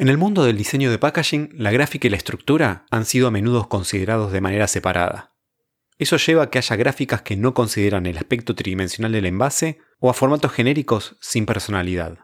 En 0.00 0.08
el 0.08 0.16
mundo 0.16 0.44
del 0.44 0.56
diseño 0.56 0.90
de 0.90 0.96
packaging, 0.96 1.50
la 1.52 1.70
gráfica 1.72 2.06
y 2.06 2.10
la 2.10 2.16
estructura 2.16 2.86
han 2.90 3.04
sido 3.04 3.28
a 3.28 3.30
menudo 3.30 3.68
considerados 3.68 4.32
de 4.32 4.40
manera 4.40 4.66
separada. 4.66 5.34
Eso 5.98 6.16
lleva 6.16 6.44
a 6.44 6.48
que 6.48 6.56
haya 6.56 6.74
gráficas 6.76 7.20
que 7.20 7.36
no 7.36 7.52
consideran 7.52 8.06
el 8.06 8.16
aspecto 8.16 8.54
tridimensional 8.54 9.12
del 9.12 9.26
envase 9.26 9.76
o 9.98 10.08
a 10.08 10.14
formatos 10.14 10.52
genéricos 10.52 11.18
sin 11.20 11.44
personalidad. 11.44 12.20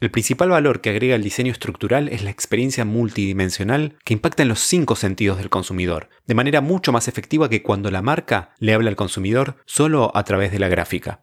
El 0.00 0.10
principal 0.10 0.48
valor 0.48 0.80
que 0.80 0.90
agrega 0.90 1.14
el 1.14 1.22
diseño 1.22 1.52
estructural 1.52 2.08
es 2.08 2.24
la 2.24 2.30
experiencia 2.30 2.84
multidimensional 2.84 3.96
que 4.04 4.14
impacta 4.14 4.42
en 4.42 4.48
los 4.48 4.58
cinco 4.58 4.96
sentidos 4.96 5.38
del 5.38 5.50
consumidor, 5.50 6.08
de 6.26 6.34
manera 6.34 6.62
mucho 6.62 6.90
más 6.90 7.06
efectiva 7.06 7.48
que 7.48 7.62
cuando 7.62 7.92
la 7.92 8.02
marca 8.02 8.56
le 8.58 8.74
habla 8.74 8.90
al 8.90 8.96
consumidor 8.96 9.62
solo 9.66 10.10
a 10.16 10.24
través 10.24 10.50
de 10.50 10.58
la 10.58 10.66
gráfica. 10.66 11.22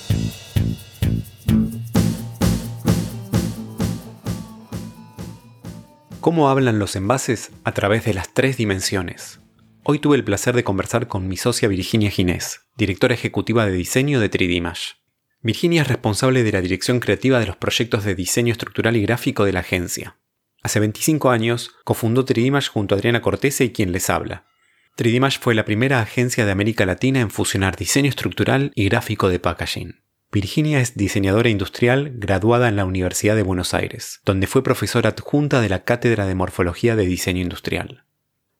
¿Cómo 6.21 6.49
hablan 6.49 6.77
los 6.77 6.95
envases 6.95 7.49
a 7.63 7.71
través 7.71 8.05
de 8.05 8.13
las 8.13 8.31
tres 8.31 8.55
dimensiones? 8.55 9.39
Hoy 9.81 9.97
tuve 9.97 10.17
el 10.17 10.23
placer 10.23 10.55
de 10.55 10.63
conversar 10.63 11.07
con 11.07 11.27
mi 11.27 11.35
socia 11.35 11.67
Virginia 11.67 12.11
Ginés, 12.11 12.61
directora 12.77 13.15
ejecutiva 13.15 13.65
de 13.65 13.71
diseño 13.71 14.19
de 14.19 14.29
3D 14.29 14.95
Virginia 15.41 15.81
es 15.81 15.87
responsable 15.87 16.43
de 16.43 16.51
la 16.51 16.61
dirección 16.61 16.99
creativa 16.99 17.39
de 17.39 17.47
los 17.47 17.55
proyectos 17.55 18.03
de 18.03 18.13
diseño 18.13 18.51
estructural 18.51 18.97
y 18.97 19.01
gráfico 19.01 19.45
de 19.45 19.53
la 19.53 19.61
agencia. 19.61 20.19
Hace 20.61 20.79
25 20.79 21.31
años 21.31 21.71
cofundó 21.85 22.23
3D 22.23 22.67
junto 22.67 22.93
a 22.93 22.99
Adriana 22.99 23.23
Cortese 23.23 23.63
y 23.63 23.71
quien 23.71 23.91
les 23.91 24.11
habla. 24.11 24.45
3D 24.97 25.39
fue 25.39 25.55
la 25.55 25.65
primera 25.65 26.01
agencia 26.01 26.45
de 26.45 26.51
América 26.51 26.85
Latina 26.85 27.19
en 27.19 27.31
fusionar 27.31 27.77
diseño 27.77 28.09
estructural 28.09 28.71
y 28.75 28.85
gráfico 28.85 29.27
de 29.27 29.39
packaging. 29.39 29.95
Virginia 30.31 30.79
es 30.79 30.95
diseñadora 30.95 31.49
industrial 31.49 32.13
graduada 32.15 32.69
en 32.69 32.77
la 32.77 32.85
Universidad 32.85 33.35
de 33.35 33.43
Buenos 33.43 33.73
Aires, 33.73 34.21
donde 34.23 34.47
fue 34.47 34.63
profesora 34.63 35.09
adjunta 35.09 35.59
de 35.59 35.67
la 35.67 35.83
Cátedra 35.83 36.25
de 36.25 36.35
Morfología 36.35 36.95
de 36.95 37.05
Diseño 37.05 37.41
Industrial. 37.41 38.05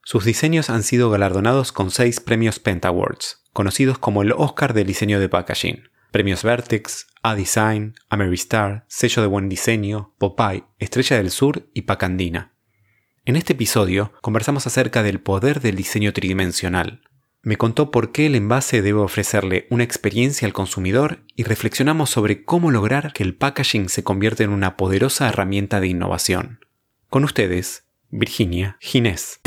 Sus 0.04 0.26
diseños 0.26 0.70
han 0.70 0.84
sido 0.84 1.10
galardonados 1.10 1.72
con 1.72 1.90
seis 1.90 2.20
premios 2.20 2.60
Penta 2.60 2.90
Awards, 2.90 3.44
conocidos 3.54 4.00
como 4.00 4.22
el 4.22 4.34
Oscar 4.34 4.74
del 4.74 4.88
diseño 4.88 5.18
de 5.22 5.30
packaging, 5.30 5.84
premios 6.12 6.44
Vertex, 6.44 7.08
A-Design, 7.24 7.96
Ameristar, 8.10 8.84
Sello 8.90 9.22
de 9.22 9.30
Buen 9.30 9.48
Diseño, 9.48 10.14
Popeye, 10.18 10.66
Estrella 10.78 11.16
del 11.16 11.32
Sur 11.32 11.70
y 11.74 11.84
Pacandina. 11.84 12.52
En 13.24 13.38
este 13.38 13.54
episodio 13.54 14.12
conversamos 14.22 14.68
acerca 14.68 15.04
del 15.04 15.22
poder 15.22 15.62
del 15.62 15.78
diseño 15.78 16.12
tridimensional. 16.12 17.02
Me 17.44 17.58
contó 17.58 17.90
por 17.90 18.12
qué 18.12 18.28
el 18.28 18.36
envase 18.36 18.84
debe 18.84 19.00
ofrecerle 19.00 19.66
una 19.72 19.84
experiencia 19.84 20.46
al 20.46 20.54
consumidor 20.54 21.24
y 21.36 21.42
reflexionamos 21.42 22.12
sobre 22.12 22.46
cómo 22.46 22.70
lograr 22.70 23.14
que 23.14 23.24
el 23.24 23.34
packaging 23.34 23.90
se 23.90 24.04
convierta 24.04 24.44
en 24.44 24.52
una 24.52 24.78
poderosa 24.78 25.28
herramienta 25.28 25.80
de 25.80 25.88
innovación. 25.88 26.60
Con 27.10 27.24
ustedes, 27.24 27.86
Virginia 28.12 28.78
Ginés. 28.80 29.42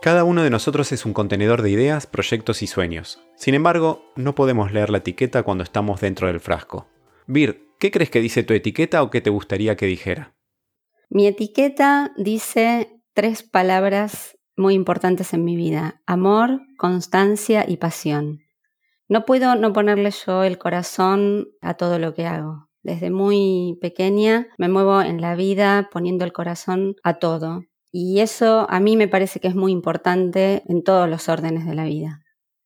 Cada 0.00 0.24
uno 0.24 0.42
de 0.42 0.50
nosotros 0.50 0.90
es 0.90 1.06
un 1.06 1.12
contenedor 1.12 1.62
de 1.62 1.70
ideas, 1.70 2.08
proyectos 2.08 2.64
y 2.64 2.66
sueños. 2.66 3.20
Sin 3.36 3.54
embargo, 3.54 4.12
no 4.16 4.34
podemos 4.34 4.72
leer 4.72 4.90
la 4.90 4.98
etiqueta 4.98 5.44
cuando 5.44 5.62
estamos 5.62 6.00
dentro 6.00 6.26
del 6.26 6.40
frasco. 6.40 6.88
Vir, 7.28 7.68
¿qué 7.82 7.90
crees 7.90 8.10
que 8.10 8.20
dice 8.20 8.44
tu 8.44 8.54
etiqueta 8.54 9.02
o 9.02 9.10
qué 9.10 9.20
te 9.20 9.30
gustaría 9.30 9.76
que 9.76 9.86
dijera? 9.86 10.36
Mi 11.10 11.26
etiqueta 11.26 12.12
dice 12.16 13.02
tres 13.12 13.42
palabras 13.42 14.38
muy 14.56 14.74
importantes 14.74 15.34
en 15.34 15.44
mi 15.44 15.56
vida. 15.56 16.00
Amor, 16.06 16.60
constancia 16.78 17.64
y 17.66 17.78
pasión. 17.78 18.38
No 19.08 19.24
puedo 19.24 19.56
no 19.56 19.72
ponerle 19.72 20.12
yo 20.12 20.44
el 20.44 20.58
corazón 20.58 21.48
a 21.60 21.74
todo 21.74 21.98
lo 21.98 22.14
que 22.14 22.24
hago. 22.24 22.68
Desde 22.84 23.10
muy 23.10 23.76
pequeña 23.80 24.46
me 24.58 24.68
muevo 24.68 25.02
en 25.02 25.20
la 25.20 25.34
vida 25.34 25.88
poniendo 25.90 26.24
el 26.24 26.32
corazón 26.32 26.94
a 27.02 27.18
todo. 27.18 27.64
Y 27.90 28.20
eso 28.20 28.64
a 28.70 28.78
mí 28.78 28.96
me 28.96 29.08
parece 29.08 29.40
que 29.40 29.48
es 29.48 29.56
muy 29.56 29.72
importante 29.72 30.62
en 30.68 30.84
todos 30.84 31.08
los 31.08 31.28
órdenes 31.28 31.66
de 31.66 31.74
la 31.74 31.84
vida. 31.86 32.21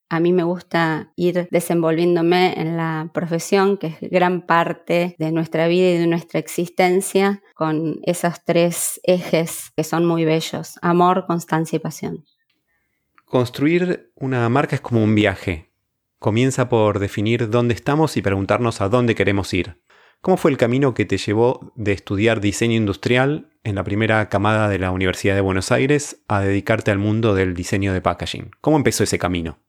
A 0.09 0.21
mí 0.21 0.31
me 0.31 0.43
gusta 0.43 1.11
ir 1.17 1.49
desenvolviéndome 1.51 2.53
en 2.59 2.77
la 2.77 3.11
profesión, 3.13 3.77
que 3.77 3.87
es 3.87 4.09
gran 4.09 4.45
parte 4.45 5.15
de 5.19 5.31
nuestra 5.33 5.67
vida 5.67 5.89
y 5.89 5.97
de 5.97 6.07
nuestra 6.07 6.39
existencia, 6.39 7.41
con 7.55 7.99
esos 8.03 8.43
tres 8.45 9.01
ejes 9.03 9.71
que 9.75 9.83
son 9.83 10.05
muy 10.05 10.23
bellos, 10.23 10.79
amor, 10.81 11.25
constancia 11.27 11.75
y 11.75 11.79
pasión. 11.79 12.23
Construir 13.25 14.13
una 14.15 14.47
marca 14.47 14.75
es 14.75 14.81
como 14.81 15.03
un 15.03 15.13
viaje. 15.13 15.73
Comienza 16.19 16.69
por 16.69 16.99
definir 16.99 17.49
dónde 17.49 17.73
estamos 17.73 18.15
y 18.15 18.21
preguntarnos 18.21 18.79
a 18.79 18.87
dónde 18.87 19.13
queremos 19.13 19.53
ir. 19.53 19.81
¿Cómo 20.21 20.37
fue 20.37 20.51
el 20.51 20.57
camino 20.57 20.93
que 20.93 21.05
te 21.05 21.17
llevó 21.17 21.73
de 21.75 21.91
estudiar 21.91 22.39
diseño 22.39 22.75
industrial 22.75 23.49
en 23.65 23.75
la 23.75 23.83
primera 23.83 24.29
camada 24.29 24.69
de 24.69 24.79
la 24.79 24.91
Universidad 24.91 25.35
de 25.35 25.41
Buenos 25.41 25.71
Aires 25.73 26.23
a 26.29 26.39
dedicarte 26.39 26.91
al 26.91 26.97
mundo 26.97 27.35
del 27.35 27.53
diseño 27.53 27.91
de 27.91 28.01
packaging? 28.01 28.51
¿Cómo 28.61 28.77
empezó 28.77 29.03
ese 29.03 29.19
camino? 29.19 29.59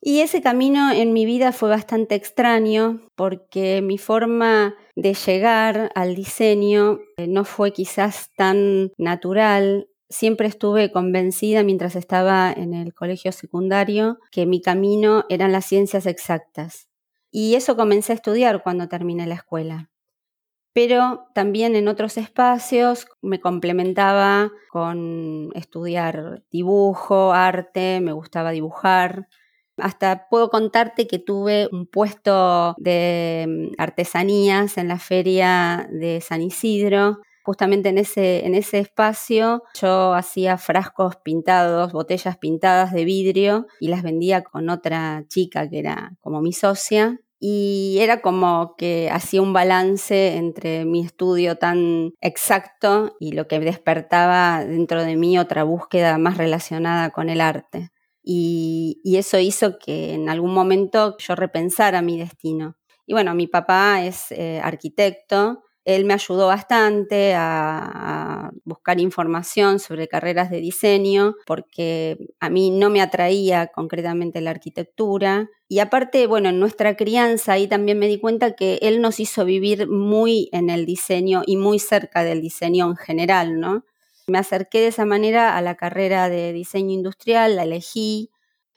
Y 0.00 0.20
ese 0.20 0.40
camino 0.40 0.92
en 0.92 1.12
mi 1.12 1.26
vida 1.26 1.52
fue 1.52 1.68
bastante 1.68 2.14
extraño 2.14 3.00
porque 3.16 3.82
mi 3.82 3.98
forma 3.98 4.76
de 4.94 5.14
llegar 5.14 5.90
al 5.94 6.14
diseño 6.14 7.00
eh, 7.16 7.26
no 7.26 7.44
fue 7.44 7.72
quizás 7.72 8.30
tan 8.36 8.92
natural. 8.96 9.88
Siempre 10.08 10.46
estuve 10.46 10.92
convencida 10.92 11.64
mientras 11.64 11.96
estaba 11.96 12.52
en 12.52 12.74
el 12.74 12.94
colegio 12.94 13.32
secundario 13.32 14.18
que 14.30 14.46
mi 14.46 14.62
camino 14.62 15.24
eran 15.28 15.50
las 15.52 15.66
ciencias 15.66 16.06
exactas. 16.06 16.88
Y 17.30 17.56
eso 17.56 17.76
comencé 17.76 18.12
a 18.12 18.16
estudiar 18.16 18.62
cuando 18.62 18.88
terminé 18.88 19.26
la 19.26 19.34
escuela. 19.34 19.90
Pero 20.72 21.26
también 21.34 21.74
en 21.74 21.88
otros 21.88 22.16
espacios 22.18 23.08
me 23.20 23.40
complementaba 23.40 24.52
con 24.70 25.50
estudiar 25.54 26.44
dibujo, 26.52 27.32
arte, 27.32 28.00
me 28.00 28.12
gustaba 28.12 28.52
dibujar. 28.52 29.26
Hasta 29.78 30.28
puedo 30.28 30.50
contarte 30.50 31.06
que 31.06 31.18
tuve 31.18 31.68
un 31.72 31.86
puesto 31.86 32.74
de 32.78 33.46
mm, 33.48 33.80
artesanías 33.80 34.78
en 34.78 34.88
la 34.88 34.98
feria 34.98 35.88
de 35.90 36.20
San 36.20 36.42
Isidro. 36.42 37.18
Justamente 37.44 37.88
en 37.88 37.98
ese, 37.98 38.46
en 38.46 38.54
ese 38.54 38.78
espacio 38.78 39.62
yo 39.80 40.12
hacía 40.12 40.58
frascos 40.58 41.16
pintados, 41.16 41.92
botellas 41.92 42.36
pintadas 42.36 42.92
de 42.92 43.04
vidrio 43.04 43.66
y 43.80 43.88
las 43.88 44.02
vendía 44.02 44.42
con 44.42 44.68
otra 44.68 45.24
chica 45.28 45.68
que 45.68 45.78
era 45.78 46.12
como 46.20 46.42
mi 46.42 46.52
socia 46.52 47.18
y 47.40 47.98
era 48.00 48.20
como 48.20 48.74
que 48.76 49.08
hacía 49.12 49.42
un 49.42 49.52
balance 49.52 50.36
entre 50.36 50.84
mi 50.84 51.04
estudio 51.04 51.56
tan 51.56 52.12
exacto 52.20 53.16
y 53.20 53.32
lo 53.32 53.46
que 53.46 53.60
despertaba 53.60 54.64
dentro 54.64 55.04
de 55.04 55.16
mí 55.16 55.38
otra 55.38 55.62
búsqueda 55.62 56.18
más 56.18 56.36
relacionada 56.36 57.10
con 57.10 57.30
el 57.30 57.40
arte. 57.40 57.90
Y, 58.30 59.00
eso 59.16 59.38
hizo 59.38 59.78
que 59.78 60.12
en 60.12 60.28
algún 60.28 60.52
momento 60.52 61.16
yo 61.18 61.34
repensara 61.34 62.02
mi 62.02 62.18
destino. 62.18 62.76
Y 63.06 63.14
bueno, 63.14 63.34
mi 63.34 63.46
papá 63.46 64.04
es 64.04 64.30
eh, 64.32 64.60
arquitecto 64.62 65.62
él 65.88 66.04
me 66.04 66.12
ayudó 66.12 66.48
bastante 66.48 67.32
a, 67.34 68.50
buscar 68.64 69.00
información 69.00 69.78
sobre 69.78 70.06
carreras 70.06 70.50
de 70.50 70.60
diseño 70.60 71.36
porque 71.46 72.18
a 72.40 72.50
mí 72.50 72.70
no 72.70 72.90
me 72.90 73.00
atraía 73.00 73.68
concretamente 73.68 74.42
la 74.42 74.50
arquitectura. 74.50 75.48
Y 75.66 75.78
aparte, 75.78 76.26
bueno, 76.26 76.50
en 76.50 76.60
nuestra 76.60 76.94
crianza 76.94 77.52
ahí 77.52 77.68
también 77.68 77.98
me 77.98 78.06
di 78.06 78.20
cuenta 78.20 78.54
que 78.54 78.78
él 78.82 79.00
nos 79.00 79.18
hizo 79.18 79.46
vivir 79.46 79.88
muy 79.88 80.50
en 80.52 80.68
el 80.68 80.84
diseño 80.84 81.40
y 81.46 81.56
muy 81.56 81.78
cerca 81.78 82.22
del 82.22 82.42
diseño 82.42 82.86
en 82.90 82.96
general, 82.96 83.58
¿no? 83.58 83.84
Me 84.28 84.38
acerqué 84.38 84.80
de 84.80 84.88
esa 84.88 85.04
manera 85.04 85.56
a 85.56 85.62
la 85.62 85.74
carrera 85.74 86.28
de 86.28 86.52
diseño 86.52 86.92
industrial, 86.92 87.56
la 87.56 87.64
elegí. 87.64 88.30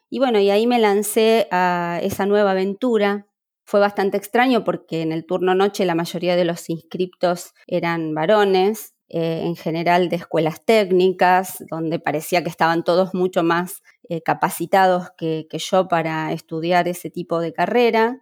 Y 0.09 0.19
bueno, 0.19 0.39
y 0.39 0.50
ahí 0.50 0.65
me 0.65 0.80
lancé 0.80 1.48
a 1.51 2.00
esa 2.01 2.25
nueva 2.25 2.51
aventura 2.51 3.27
fue 3.71 3.80
bastante 3.80 4.18
extraño 4.18 4.65
porque 4.65 5.01
en 5.01 5.13
el 5.13 5.25
turno 5.25 5.56
noche 5.56 5.86
la 5.86 5.95
mayoría 5.95 6.36
de 6.36 6.44
los 6.44 6.69
inscriptos 6.69 7.53
eran 7.68 8.13
varones, 8.13 8.95
eh, 9.07 9.44
en 9.45 9.56
general 9.56 10.09
de 10.09 10.18
escuelas 10.18 10.65
técnicas, 10.65 11.63
donde 11.69 11.98
parecía 11.98 12.44
que 12.44 12.50
estaban 12.50 12.83
todos 12.83 13.13
mucho 13.13 13.44
más 13.44 13.81
eh, 14.09 14.21
capacitados 14.21 15.12
que, 15.18 15.48
yo 15.51 15.88
para 15.88 16.33
estudiar 16.33 16.89
ese 16.89 17.09
tipo 17.09 17.39
de 17.39 17.53
carrera. 17.53 18.21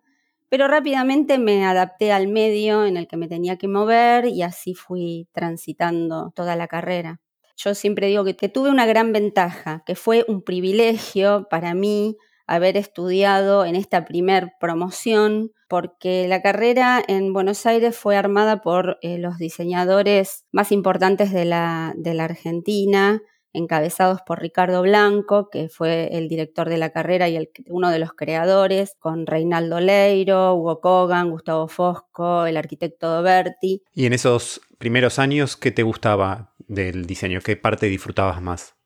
Pero 0.49 0.67
rápidamente 0.67 1.37
me 1.37 1.65
adapté 1.65 2.11
al 2.11 2.27
medio 2.27 2.85
en 2.85 2.97
el 2.97 3.07
que 3.07 3.17
me 3.17 3.27
tenía 3.27 3.57
que 3.57 3.67
mover 3.67 4.25
y 4.25 4.41
así 4.41 4.73
fui 4.73 5.27
transitando 5.31 6.31
toda 6.35 6.55
la 6.55 6.67
carrera. 6.67 7.21
Yo 7.55 7.75
siempre 7.75 8.07
digo 8.07 8.23
que, 8.23 8.33
tuve 8.49 8.69
una 8.69 8.85
gran 8.85 9.11
ventaja, 9.11 9.83
que 9.85 9.95
fue 9.95 10.25
un 10.27 10.41
privilegio 10.41 11.47
para 11.49 11.73
mí 11.73 12.17
haber 12.47 12.77
estudiado 12.77 13.65
en 13.65 13.75
esta 13.75 14.05
primer 14.05 14.53
promoción, 14.59 15.51
porque 15.67 16.27
la 16.27 16.41
carrera 16.41 17.03
en 17.07 17.33
Buenos 17.33 17.65
Aires 17.65 17.95
fue 17.97 18.15
armada 18.15 18.61
por 18.61 18.97
eh, 19.01 19.17
los 19.19 19.37
diseñadores 19.37 20.45
más 20.51 20.71
importantes 20.71 21.31
de 21.31 21.45
la, 21.45 21.93
de 21.97 22.13
la 22.13 22.23
Argentina, 22.23 23.21
encabezados 23.53 24.21
por 24.25 24.41
Ricardo 24.41 24.81
Blanco, 24.81 25.49
que 25.49 25.69
fue 25.69 26.09
el 26.17 26.27
director 26.27 26.69
de 26.69 26.77
la 26.77 26.91
carrera 26.91 27.29
y 27.29 27.49
uno 27.67 27.89
de 27.89 27.99
los 27.99 28.13
creadores, 28.13 28.95
con 28.99 29.25
Reinaldo 29.25 29.79
Leiro, 29.79 30.53
Hugo 30.55 30.81
Kogan, 30.81 31.29
Gustavo 31.29 31.67
Fosco, 31.67 32.45
el 32.45 32.57
arquitecto 32.57 33.09
Doberti. 33.09 33.83
¿Y 33.93 34.05
en 34.05 34.13
esos 34.13 34.61
primeros 34.77 35.19
años 35.19 35.57
qué 35.57 35.71
te 35.71 35.83
gustaba 35.83 36.53
del 36.67 37.05
diseño? 37.05 37.41
¿Qué 37.41 37.57
parte 37.57 37.87
disfrutabas 37.87 38.41
más? 38.41 38.78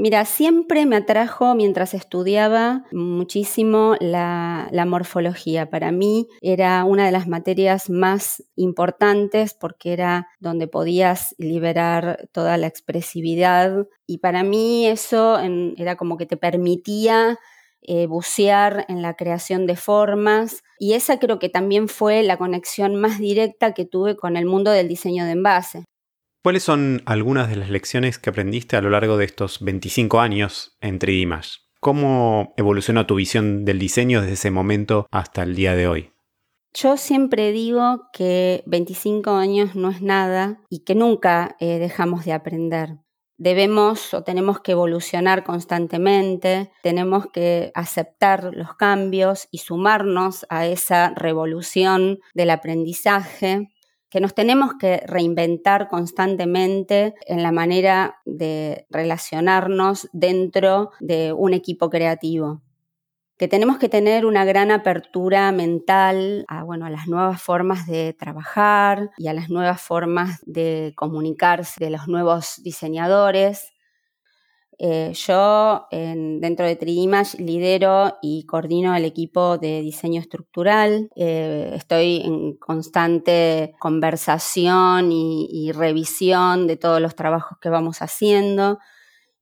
Mira, 0.00 0.24
siempre 0.26 0.86
me 0.86 0.94
atrajo 0.94 1.56
mientras 1.56 1.92
estudiaba 1.92 2.84
muchísimo 2.92 3.96
la, 3.98 4.70
morfología. 4.86 5.70
Para 5.70 5.90
mí 5.90 6.28
era 6.40 6.84
una 6.84 7.04
de 7.04 7.10
las 7.10 7.26
materias 7.26 7.90
más 7.90 8.44
importantes 8.54 9.54
porque 9.54 9.92
era 9.92 10.28
donde 10.38 10.68
podías 10.68 11.34
liberar 11.36 12.28
toda 12.30 12.56
la 12.58 12.68
expresividad 12.68 13.88
y 14.06 14.18
para 14.18 14.44
mí 14.44 14.86
eso 14.86 15.36
era 15.76 15.96
como 15.96 16.16
que 16.16 16.26
te 16.26 16.36
permitía 16.36 17.36
eh, 17.82 18.06
bucear 18.06 18.86
en 18.88 19.02
la 19.02 19.14
creación 19.14 19.66
de 19.66 19.74
formas 19.74 20.62
y 20.78 20.92
esa 20.92 21.18
creo 21.18 21.40
que 21.40 21.48
también 21.48 21.88
fue 21.88 22.22
la 22.22 22.36
conexión 22.36 22.94
más 22.94 23.18
directa 23.18 23.74
que 23.74 23.84
tuve 23.84 24.14
con 24.14 24.36
el 24.36 24.46
mundo 24.46 24.70
del 24.70 24.86
diseño 24.86 25.24
de 25.24 25.32
envase. 25.32 25.86
¿Cuáles 26.42 26.62
son 26.62 27.02
algunas 27.04 27.48
de 27.48 27.56
las 27.56 27.68
lecciones 27.68 28.18
que 28.18 28.30
aprendiste 28.30 28.76
a 28.76 28.80
lo 28.80 28.90
largo 28.90 29.16
de 29.16 29.24
estos 29.24 29.58
25 29.60 30.20
años 30.20 30.76
en 30.80 31.00
3D 31.00 31.58
¿Cómo 31.80 32.54
evolucionó 32.56 33.06
tu 33.06 33.16
visión 33.16 33.64
del 33.64 33.78
diseño 33.78 34.20
desde 34.20 34.34
ese 34.34 34.50
momento 34.50 35.06
hasta 35.10 35.42
el 35.42 35.56
día 35.56 35.74
de 35.74 35.88
hoy? 35.88 36.12
Yo 36.74 36.96
siempre 36.96 37.50
digo 37.50 38.08
que 38.12 38.62
25 38.66 39.30
años 39.32 39.74
no 39.74 39.90
es 39.90 40.00
nada 40.00 40.60
y 40.68 40.84
que 40.84 40.94
nunca 40.94 41.56
eh, 41.58 41.78
dejamos 41.78 42.24
de 42.24 42.32
aprender. 42.32 42.98
Debemos 43.36 44.14
o 44.14 44.22
tenemos 44.22 44.60
que 44.60 44.72
evolucionar 44.72 45.44
constantemente, 45.44 46.72
tenemos 46.82 47.26
que 47.32 47.70
aceptar 47.74 48.50
los 48.52 48.74
cambios 48.74 49.48
y 49.50 49.58
sumarnos 49.58 50.46
a 50.50 50.66
esa 50.66 51.10
revolución 51.14 52.18
del 52.34 52.50
aprendizaje 52.50 53.68
que 54.10 54.20
nos 54.20 54.34
tenemos 54.34 54.72
que 54.78 55.02
reinventar 55.06 55.88
constantemente 55.88 57.14
en 57.26 57.42
la 57.42 57.52
manera 57.52 58.16
de 58.24 58.86
relacionarnos 58.90 60.08
dentro 60.12 60.90
de 61.00 61.32
un 61.32 61.52
equipo 61.52 61.90
creativo. 61.90 62.62
Que 63.36 63.46
tenemos 63.46 63.78
que 63.78 63.88
tener 63.88 64.26
una 64.26 64.44
gran 64.44 64.72
apertura 64.72 65.52
mental 65.52 66.44
a, 66.48 66.64
bueno, 66.64 66.86
a 66.86 66.90
las 66.90 67.06
nuevas 67.06 67.40
formas 67.40 67.86
de 67.86 68.12
trabajar 68.12 69.10
y 69.16 69.28
a 69.28 69.32
las 69.32 69.48
nuevas 69.48 69.80
formas 69.80 70.40
de 70.44 70.92
comunicarse 70.96 71.76
de 71.78 71.90
los 71.90 72.08
nuevos 72.08 72.60
diseñadores, 72.64 73.72
eh, 74.80 75.12
yo 75.12 75.88
dentro 75.90 76.64
de 76.64 76.76
Tridimage 76.76 77.42
lidero 77.42 78.16
y 78.22 78.46
coordino 78.46 78.94
el 78.94 79.04
equipo 79.04 79.58
de 79.58 79.80
diseño 79.80 80.20
estructural. 80.20 81.10
Eh, 81.16 81.72
estoy 81.74 82.22
en 82.24 82.56
constante 82.56 83.74
conversación 83.80 85.10
y, 85.10 85.72
revisión 85.72 86.66
de 86.66 86.76
todos 86.76 87.00
los 87.00 87.16
trabajos 87.16 87.58
que 87.60 87.68
vamos 87.68 88.02
haciendo. 88.02 88.78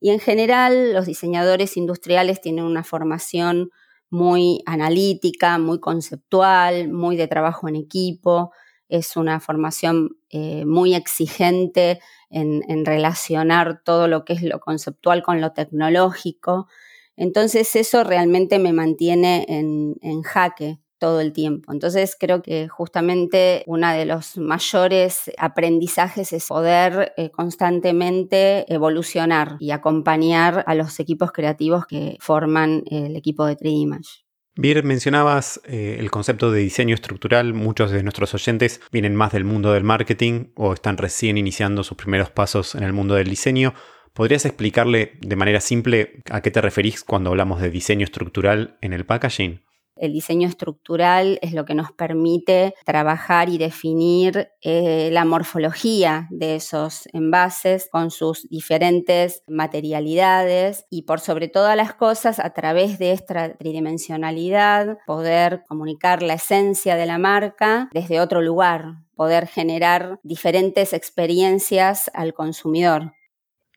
Y 0.00 0.10
en 0.10 0.20
general 0.20 0.92
los 0.94 1.06
diseñadores 1.06 1.76
industriales 1.76 2.40
tienen 2.40 2.64
una 2.64 2.82
formación 2.82 3.70
muy 4.08 4.62
analítica, 4.66 5.58
muy 5.58 5.80
conceptual, 5.80 6.88
muy 6.90 7.16
de 7.16 7.28
trabajo 7.28 7.68
en 7.68 7.76
equipo. 7.76 8.52
Es 8.88 9.16
una 9.16 9.40
formación 9.40 10.16
eh, 10.30 10.64
muy 10.64 10.94
exigente 10.94 12.00
en, 12.30 12.84
relacionar 12.84 13.82
todo 13.84 14.08
lo 14.08 14.24
que 14.24 14.34
es 14.34 14.42
lo 14.42 14.60
conceptual 14.60 15.22
con 15.22 15.40
lo 15.40 15.52
tecnológico. 15.52 16.68
Entonces 17.16 17.74
eso 17.76 18.04
realmente 18.04 18.58
me 18.58 18.72
mantiene 18.72 19.46
en, 19.48 20.22
jaque 20.22 20.78
todo 20.98 21.20
el 21.20 21.32
tiempo. 21.32 21.72
Entonces 21.72 22.16
creo 22.18 22.42
que 22.42 22.68
justamente 22.68 23.62
uno 23.66 23.92
de 23.92 24.06
los 24.06 24.38
mayores 24.38 25.30
aprendizajes 25.38 26.32
es 26.32 26.46
poder 26.46 27.12
eh, 27.16 27.30
constantemente 27.30 28.72
evolucionar 28.72 29.56
y 29.60 29.72
acompañar 29.72 30.64
a 30.66 30.74
los 30.74 30.98
equipos 31.00 31.32
creativos 31.32 31.86
que 31.86 32.16
forman 32.20 32.82
el 32.90 33.16
equipo 33.16 33.44
de 33.44 33.56
3D 33.56 34.25
Bien, 34.58 34.86
mencionabas 34.86 35.60
eh, 35.66 35.96
el 35.98 36.10
concepto 36.10 36.50
de 36.50 36.60
diseño 36.60 36.94
estructural. 36.94 37.52
Muchos 37.52 37.90
de 37.90 38.02
nuestros 38.02 38.32
oyentes 38.32 38.80
vienen 38.90 39.14
más 39.14 39.32
del 39.32 39.44
mundo 39.44 39.72
del 39.72 39.84
marketing 39.84 40.46
o 40.54 40.72
están 40.72 40.96
recién 40.96 41.36
iniciando 41.36 41.84
sus 41.84 41.98
primeros 41.98 42.30
pasos 42.30 42.74
en 42.74 42.82
el 42.82 42.94
mundo 42.94 43.16
del 43.16 43.28
diseño. 43.28 43.74
¿Podrías 44.14 44.46
explicarle 44.46 45.18
de 45.20 45.36
manera 45.36 45.60
simple 45.60 46.22
a 46.30 46.40
qué 46.40 46.50
te 46.50 46.62
referís 46.62 47.04
cuando 47.04 47.28
hablamos 47.28 47.60
de 47.60 47.68
diseño 47.68 48.04
estructural 48.04 48.78
en 48.80 48.94
el 48.94 49.04
packaging? 49.04 49.60
El 49.96 50.12
diseño 50.12 50.46
estructural 50.46 51.38
es 51.42 51.52
lo 51.52 51.64
que 51.64 51.74
nos 51.74 51.90
permite 51.92 52.74
trabajar 52.84 53.48
y 53.48 53.58
definir 53.58 54.50
eh, 54.62 55.10
la 55.12 55.24
morfología 55.24 56.28
de 56.30 56.56
esos 56.56 57.08
envases 57.12 57.88
con 57.90 58.10
sus 58.10 58.48
diferentes 58.48 59.42
materialidades 59.46 60.86
y 60.90 61.02
por 61.02 61.20
sobre 61.20 61.48
todas 61.48 61.76
las 61.76 61.94
cosas 61.94 62.38
a 62.38 62.50
través 62.50 62.98
de 62.98 63.12
esta 63.12 63.54
tridimensionalidad 63.56 64.98
poder 65.06 65.64
comunicar 65.66 66.22
la 66.22 66.34
esencia 66.34 66.96
de 66.96 67.06
la 67.06 67.18
marca 67.18 67.88
desde 67.92 68.20
otro 68.20 68.42
lugar, 68.42 68.98
poder 69.14 69.46
generar 69.46 70.20
diferentes 70.22 70.92
experiencias 70.92 72.10
al 72.14 72.34
consumidor. 72.34 73.12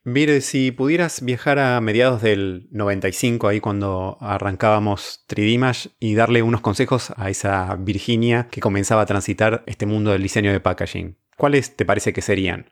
Mire, 0.05 0.39
si 0.39 0.71
pudieras 0.71 1.21
viajar 1.21 1.59
a 1.59 1.79
mediados 1.81 2.21
del 2.21 2.67
95, 2.71 3.49
ahí 3.49 3.59
cuando 3.59 4.17
arrancábamos 4.21 5.25
3D 5.27 5.91
y 5.99 6.15
darle 6.15 6.41
unos 6.41 6.61
consejos 6.61 7.11
a 7.17 7.29
esa 7.29 7.75
Virginia 7.75 8.47
que 8.49 8.61
comenzaba 8.61 9.01
a 9.01 9.05
transitar 9.05 9.63
este 9.67 9.85
mundo 9.85 10.11
del 10.11 10.23
diseño 10.23 10.53
de 10.53 10.61
packaging, 10.61 11.17
¿cuáles 11.35 11.75
te 11.75 11.85
parece 11.85 12.13
que 12.13 12.21
serían? 12.21 12.71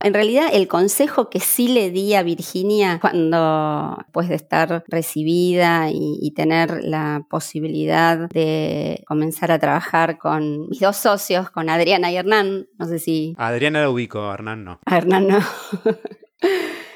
En 0.00 0.12
realidad, 0.12 0.48
el 0.52 0.68
consejo 0.68 1.30
que 1.30 1.40
sí 1.40 1.68
le 1.68 1.90
di 1.90 2.14
a 2.14 2.22
Virginia 2.22 2.98
cuando, 3.00 3.96
después 3.98 4.28
de 4.28 4.34
estar 4.34 4.84
recibida 4.88 5.88
y, 5.90 6.32
tener 6.34 6.82
la 6.82 7.24
posibilidad 7.30 8.28
de 8.28 9.02
comenzar 9.06 9.52
a 9.52 9.58
trabajar 9.58 10.18
con 10.18 10.68
mis 10.68 10.80
dos 10.80 10.96
socios, 10.96 11.48
con 11.50 11.70
Adriana 11.70 12.10
y 12.10 12.16
Hernán, 12.16 12.66
no 12.78 12.86
sé 12.86 12.98
si... 12.98 13.34
A 13.38 13.48
Adriana 13.48 13.82
la 13.82 13.90
ubico, 13.90 14.28
a 14.28 14.34
Hernán 14.34 14.64
no. 14.64 14.80
A 14.84 14.96
Hernán 14.98 15.28
no. 15.28 15.38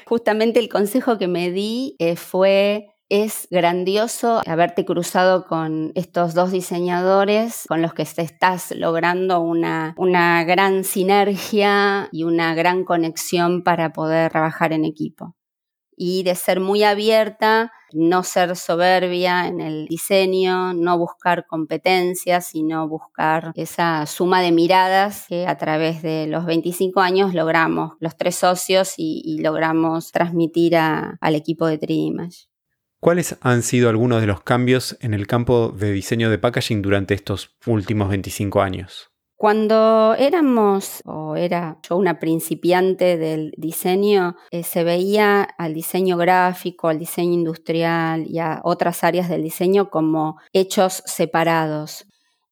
Justamente 0.05 0.59
el 0.59 0.69
consejo 0.69 1.17
que 1.17 1.27
me 1.27 1.51
di 1.51 1.95
eh, 1.99 2.15
fue 2.15 2.87
es 3.09 3.47
grandioso 3.49 4.41
haberte 4.45 4.85
cruzado 4.85 5.45
con 5.45 5.91
estos 5.95 6.35
dos 6.35 6.51
diseñadores 6.51 7.65
con 7.67 7.81
los 7.81 7.93
que 7.93 8.03
estás 8.03 8.71
logrando 8.71 9.41
una, 9.41 9.95
una, 9.97 10.43
gran 10.43 10.83
sinergia 10.83 12.07
y 12.11 12.23
una 12.23 12.53
gran 12.53 12.83
conexión 12.85 13.63
para 13.63 13.93
poder 13.93 14.31
trabajar 14.31 14.73
en 14.73 14.85
equipo 14.85 15.35
y 16.01 16.23
de 16.23 16.33
ser 16.35 16.61
muy 16.61 16.83
abierta, 16.83 17.73
no 17.91 18.23
ser 18.23 18.55
soberbia 18.55 19.47
en 19.47 19.59
el 19.59 19.85
diseño, 19.85 20.73
no 20.73 20.97
buscar 20.97 21.45
competencias, 21.45 22.47
sino 22.47 22.87
buscar 22.87 23.51
esa 23.55 24.05
suma 24.05 24.41
de 24.41 24.53
miradas 24.53 25.25
que 25.27 25.45
a 25.45 25.57
través 25.57 26.01
de 26.01 26.25
los 26.27 26.45
25 26.45 27.01
años 27.01 27.33
logramos 27.33 27.97
los 27.99 28.15
tres 28.15 28.37
socios 28.37 28.93
y, 28.95 29.39
logramos 29.41 30.11
transmitir 30.11 30.75
al 30.77 31.35
equipo 31.35 31.67
de 31.67 31.77
3 31.77 32.49
¿Cuáles 33.01 33.37
han 33.41 33.63
sido 33.63 33.89
algunos 33.89 34.21
de 34.21 34.27
los 34.27 34.41
cambios 34.41 34.97
en 35.01 35.13
el 35.13 35.27
campo 35.27 35.69
de 35.69 35.91
diseño 35.91 36.29
de 36.29 36.37
packaging 36.37 36.81
durante 36.81 37.13
estos 37.13 37.55
últimos 37.65 38.09
25 38.09 38.61
años? 38.61 39.08
Cuando 39.39 40.15
éramos, 40.19 41.01
o 41.05 41.37
era 41.37 41.79
yo 41.87 41.95
una 41.95 42.19
principiante 42.19 43.17
del 43.17 43.53
diseño, 43.55 44.35
eh, 44.51 44.63
se 44.63 44.83
veía 44.83 45.43
al 45.43 45.73
diseño 45.73 46.17
gráfico, 46.17 46.89
al 46.89 46.99
diseño 46.99 47.35
industrial 47.35 48.25
y 48.27 48.39
a 48.39 48.59
otras 48.65 49.01
áreas 49.05 49.29
del 49.29 49.41
diseño 49.41 49.89
como 49.89 50.35
hechos 50.51 51.03
separados. 51.05 52.05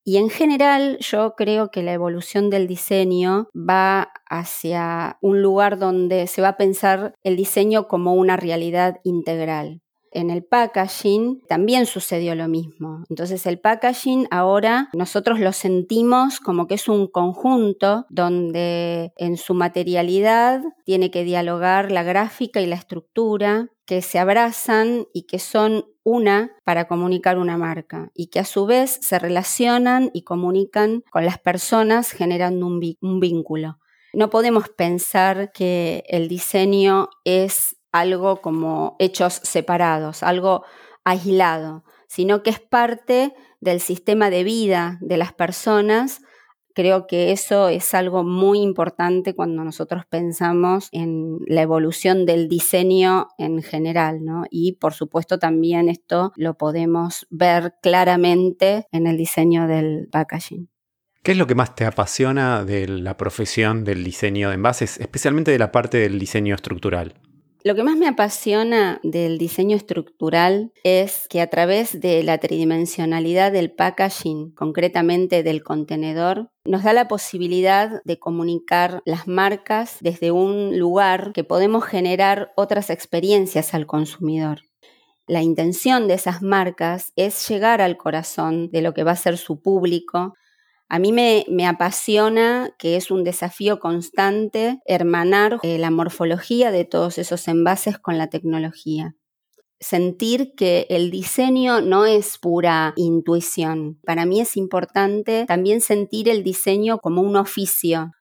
Y 0.06 0.16
en 0.16 0.30
general 0.30 0.98
yo 1.02 1.34
creo 1.36 1.72
que 1.72 1.84
la 1.84 1.92
evolución 1.92 2.50
del 2.50 2.68
diseño 2.68 3.50
va 3.54 4.14
hacia 4.30 5.18
un 5.22 5.42
lugar 5.42 5.80
donde 5.80 6.26
se 6.28 6.42
va 6.42 6.48
a 6.48 6.58
pensar 6.58 7.14
el 7.22 7.36
diseño 7.36 7.90
como 7.90 8.14
una 8.14 8.38
realidad 8.38 9.02
integral. 9.04 9.82
En 10.18 10.32
el 10.32 10.44
packaging 10.44 11.44
también 11.48 11.86
sucedió 11.86 12.34
lo 12.34 12.48
mismo. 12.48 13.04
Entonces 13.08 13.46
el 13.46 13.60
packaging 13.60 14.28
ahora 14.32 14.90
nosotros 14.94 15.40
lo 15.40 15.54
sentimos 15.54 16.40
como 16.40 16.66
que 16.66 16.74
es 16.74 16.88
un 16.88 17.08
conjunto 17.08 18.08
donde 18.10 19.14
en 19.18 19.38
su 19.38 19.54
materialidad 19.54 20.62
tiene 20.86 21.12
que 21.12 21.24
dialogar 21.24 21.92
la 21.92 22.02
gráfica 22.02 22.62
y 22.62 22.66
la 22.66 22.76
estructura, 22.76 23.70
que 23.86 24.02
se 24.02 24.18
abrazan 24.20 25.06
y 25.14 25.28
que 25.28 25.40
son 25.40 25.86
una 26.04 26.52
para 26.66 26.88
comunicar 26.88 27.38
una 27.38 27.58
marca 27.58 28.12
y 28.14 28.28
que 28.28 28.40
a 28.40 28.46
su 28.46 28.66
vez 28.66 29.00
se 29.02 29.20
relacionan 29.20 30.10
y 30.14 30.24
comunican 30.24 31.04
con 31.12 31.26
las 31.26 31.38
personas 31.38 32.12
generando 32.12 32.66
un, 32.66 32.82
un 33.02 33.20
vínculo. 33.20 33.78
No 34.14 34.30
podemos 34.30 34.70
pensar 34.70 35.52
que 35.52 36.04
el 36.08 36.28
diseño 36.28 37.10
es 37.24 37.77
algo 37.92 38.42
como 38.42 38.96
hechos 39.00 39.40
separados, 39.44 40.24
algo 40.24 40.64
aislado, 41.04 41.84
sino 42.08 42.44
que 42.44 42.50
es 42.50 42.60
parte 42.60 43.34
del 43.62 43.80
sistema 43.80 44.30
de 44.30 44.44
vida 44.44 44.98
de 45.02 45.18
las 45.18 45.34
personas. 45.34 46.22
Creo 46.74 47.08
que 47.08 47.32
eso 47.32 47.70
es 47.70 47.94
algo 47.96 48.24
muy 48.24 48.60
importante 48.62 49.34
cuando 49.34 49.64
nosotros 49.64 50.06
pensamos 50.08 50.90
en 50.92 51.40
la 51.48 51.64
evolución 51.64 52.26
del 52.26 52.48
diseño 52.48 53.30
en 53.40 53.64
general, 53.64 54.24
¿no? 54.24 54.44
Y 54.52 54.74
por 54.74 54.94
supuesto 54.94 55.40
también 55.40 55.90
esto 55.90 56.34
lo 56.36 56.56
podemos 56.56 57.26
ver 57.32 57.74
claramente 57.82 58.86
en 58.92 59.08
el 59.08 59.18
diseño 59.18 59.68
del 59.68 60.08
packaging. 60.12 60.70
¿Qué 61.24 61.32
es 61.32 61.38
lo 61.38 61.48
que 61.48 61.56
más 61.56 61.76
te 61.76 61.86
apasiona 61.86 62.64
de 62.64 62.88
la 62.88 63.18
profesión 63.18 63.84
del 63.84 64.04
diseño 64.04 64.50
de 64.50 64.56
envases, 64.56 65.00
especialmente 65.00 65.52
de 65.52 65.60
la 65.60 65.72
parte 65.72 65.98
del 65.98 66.20
diseño 66.20 66.56
estructural? 66.56 67.16
Lo 67.68 67.76
que 67.76 67.84
más 67.84 67.98
me 67.98 68.08
apasiona 68.08 69.02
del 69.04 69.38
diseño 69.38 69.76
estructural 69.76 70.72
es 70.86 71.28
que 71.28 71.42
a 71.42 71.50
través 71.50 72.00
de 72.00 72.24
la 72.24 72.38
tridimensionalidad 72.38 73.52
del 73.52 73.72
packaging, 73.72 74.52
concretamente 74.52 75.44
del 75.44 75.64
contenedor, 75.64 76.50
nos 76.64 76.84
da 76.84 76.94
la 76.94 77.10
posibilidad 77.10 78.02
de 78.06 78.20
comunicar 78.20 79.02
las 79.04 79.28
marcas 79.28 79.98
desde 80.00 80.32
un 80.32 80.80
lugar 80.80 81.34
que 81.34 81.44
podemos 81.44 81.84
generar 81.84 82.54
otras 82.56 82.90
experiencias 82.90 83.74
al 83.74 83.86
consumidor. 83.86 84.62
La 85.28 85.42
intención 85.42 86.08
de 86.08 86.14
esas 86.14 86.42
marcas 86.42 87.12
es 87.18 87.50
llegar 87.50 87.82
al 87.82 87.98
corazón 87.98 88.72
de 88.72 88.82
lo 88.82 88.94
que 88.94 89.04
va 89.04 89.12
a 89.12 89.18
ser 89.18 89.38
su 89.38 89.62
público, 89.62 90.36
a 90.90 91.00
mí 91.00 91.12
me, 91.12 91.68
apasiona 91.68 92.74
que 92.80 92.96
es 92.96 93.12
un 93.12 93.26
desafío 93.26 93.80
constante 93.80 94.80
hermanar 94.86 95.60
eh, 95.64 95.78
la 95.78 95.92
morfología 95.92 96.72
de 96.72 96.86
todos 96.86 97.18
esos 97.18 97.48
envases 97.50 98.00
con 98.00 98.18
la 98.18 98.28
tecnología. 98.28 99.16
Sentir 99.80 100.54
que 100.56 100.88
el 100.90 101.12
diseño 101.12 101.82
no 101.82 102.06
es 102.06 102.38
pura 102.38 102.94
intuición. 102.96 104.00
Para 104.06 104.26
mí 104.26 104.40
es 104.40 104.56
importante 104.56 105.46
también 105.46 105.82
sentir 105.82 106.30
el 106.30 106.44
diseño 106.44 107.00
como 107.00 107.22
un 107.22 107.36
oficio. 107.36 108.12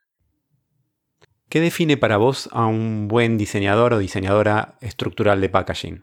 ¿Qué 1.48 1.60
define 1.60 1.96
para 1.96 2.16
vos 2.16 2.48
a 2.52 2.66
un 2.66 3.06
buen 3.06 3.38
diseñador 3.38 3.92
o 3.92 3.98
diseñadora 3.98 4.76
estructural 4.80 5.40
de 5.40 5.48
packaging? 5.48 6.02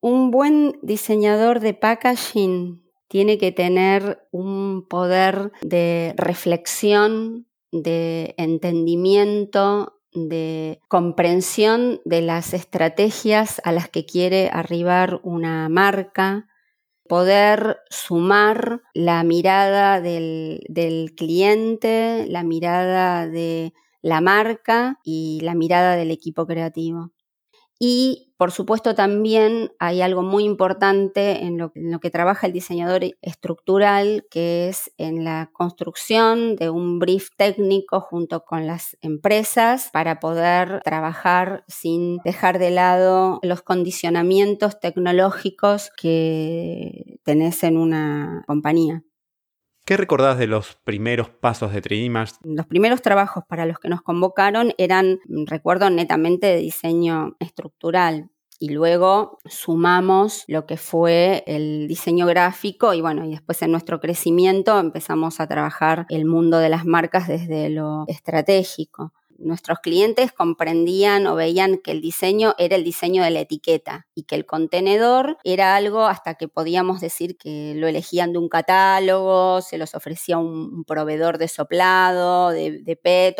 Un 0.00 0.30
buen 0.30 0.78
diseñador 0.82 1.58
de 1.58 1.74
packaging 1.74 2.87
tiene 3.08 3.38
que 3.38 3.52
tener 3.52 4.26
un 4.30 4.86
poder 4.88 5.52
de 5.62 6.14
reflexión, 6.16 7.46
de 7.72 8.34
entendimiento, 8.38 9.98
de 10.12 10.80
comprensión 10.88 12.00
de 12.04 12.22
las 12.22 12.54
estrategias 12.54 13.60
a 13.64 13.72
las 13.72 13.88
que 13.88 14.04
quiere 14.04 14.50
arribar 14.52 15.20
una 15.22 15.68
marca, 15.68 16.48
poder 17.08 17.78
sumar 17.88 18.82
la 18.94 19.22
mirada 19.24 20.00
del, 20.00 21.14
cliente, 21.16 22.26
la 22.28 22.42
mirada 22.42 23.26
de 23.26 23.72
la 24.02 24.20
marca 24.20 24.98
y 25.02 25.40
la 25.42 25.54
mirada 25.54 25.96
del 25.96 26.10
equipo 26.10 26.46
creativo. 26.46 27.12
Y 27.78 28.28
por 28.38 28.52
supuesto 28.52 28.94
también 28.94 29.72
hay 29.80 30.00
algo 30.00 30.22
muy 30.22 30.44
importante 30.44 31.44
en 31.44 31.58
lo, 31.58 31.72
que 31.72 32.10
trabaja 32.10 32.46
el 32.46 32.52
diseñador 32.52 33.02
estructural, 33.20 34.26
que 34.30 34.68
es 34.68 34.92
en 34.96 35.24
la 35.24 35.50
construcción 35.52 36.54
de 36.54 36.70
un 36.70 37.00
brief 37.00 37.30
técnico 37.36 38.00
junto 38.00 38.44
con 38.44 38.68
las 38.68 38.96
empresas 39.00 39.90
para 39.92 40.20
poder 40.20 40.80
trabajar 40.84 41.64
sin 41.66 42.18
dejar 42.18 42.60
de 42.60 42.70
lado 42.70 43.40
los 43.42 43.62
condicionamientos 43.62 44.78
tecnológicos 44.78 45.90
que 45.96 47.18
tenés 47.24 47.64
en 47.64 47.76
una 47.76 48.44
compañía. 48.46 49.02
¿Qué 49.88 49.96
recordás 49.96 50.36
de 50.36 50.46
los 50.46 50.76
primeros 50.84 51.30
pasos 51.30 51.72
de 51.72 51.80
3D 51.80 52.40
Los 52.44 52.66
primeros 52.66 53.00
trabajos 53.00 53.44
para 53.48 53.64
los 53.64 53.78
que 53.78 53.88
nos 53.88 54.02
convocaron 54.02 54.74
eran, 54.76 55.18
recuerdo, 55.46 55.88
netamente 55.88 56.46
de 56.46 56.58
diseño 56.58 57.36
estructural. 57.40 58.28
Y 58.60 58.68
luego 58.68 59.38
sumamos 59.46 60.44
lo 60.46 60.66
que 60.66 60.76
fue 60.76 61.42
el 61.46 61.88
diseño 61.88 62.26
gráfico 62.26 62.92
y 62.92 63.00
bueno, 63.00 63.24
y 63.24 63.30
después 63.30 63.62
en 63.62 63.70
nuestro 63.70 63.98
crecimiento 63.98 64.78
empezamos 64.78 65.40
a 65.40 65.46
trabajar 65.46 66.04
el 66.10 66.26
mundo 66.26 66.58
de 66.58 66.68
las 66.68 66.84
marcas 66.84 67.26
desde 67.26 67.70
lo 67.70 68.04
estratégico 68.08 69.14
nuestros 69.38 69.78
clientes 69.78 70.32
comprendían 70.32 71.26
o 71.26 71.36
veían 71.36 71.78
que 71.78 71.92
el 71.92 72.00
diseño 72.00 72.54
era 72.58 72.76
el 72.76 72.84
diseño 72.84 73.22
de 73.22 73.30
la 73.30 73.40
etiqueta 73.40 74.06
y 74.14 74.24
que 74.24 74.34
el 74.34 74.44
contenedor 74.44 75.38
era 75.44 75.76
algo 75.76 76.06
hasta 76.06 76.34
que 76.34 76.48
podíamos 76.48 77.00
decir 77.00 77.38
que 77.38 77.74
lo 77.76 77.86
elegían 77.86 78.32
de 78.32 78.38
un 78.38 78.48
catálogo, 78.48 79.62
se 79.62 79.78
los 79.78 79.94
ofrecía 79.94 80.38
un, 80.38 80.84
proveedor 80.84 81.38
de 81.38 81.48
soplado, 81.48 82.50
de, 82.50 83.00
PET 83.00 83.36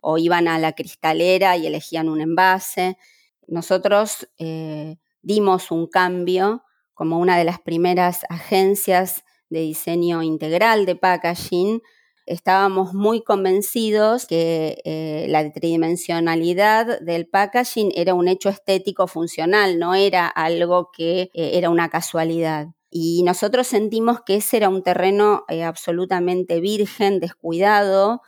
o, 0.00 0.18
iban 0.18 0.46
a 0.46 0.58
la 0.58 0.72
cristalera 0.72 1.56
y 1.56 1.66
elegían 1.66 2.08
un 2.08 2.20
envase. 2.20 2.98
Nosotros 3.46 4.28
eh, 4.38 4.98
dimos 5.22 5.70
un 5.70 5.86
cambio 5.86 6.64
como 6.92 7.18
una 7.18 7.38
de 7.38 7.44
las 7.44 7.60
primeras 7.60 8.24
agencias 8.28 9.24
de 9.48 9.60
diseño 9.60 10.22
integral 10.22 10.86
de 10.86 10.96
packaging 10.96 11.80
estábamos 12.26 12.94
muy 12.94 13.22
convencidos 13.22 14.26
que 14.26 14.80
eh, 14.84 15.26
la 15.28 15.52
tridimensionalidad 15.52 17.00
del 17.00 17.26
packaging 17.26 17.92
era 17.94 18.14
un 18.14 18.28
hecho 18.28 18.48
estético 18.48 19.06
funcional, 19.06 19.78
no 19.78 19.94
era 19.94 20.26
algo 20.26 20.90
que 20.92 21.30
eh, 21.34 21.50
era 21.54 21.70
una 21.70 21.88
casualidad. 21.88 22.68
Y 22.90 23.22
nosotros 23.24 23.66
sentimos 23.66 24.20
que 24.22 24.36
ese 24.36 24.58
era 24.58 24.68
un 24.68 24.82
terreno 24.82 25.44
eh, 25.48 25.64
absolutamente 25.64 26.60
virgen, 26.60 27.20
descuidado. 27.20 28.22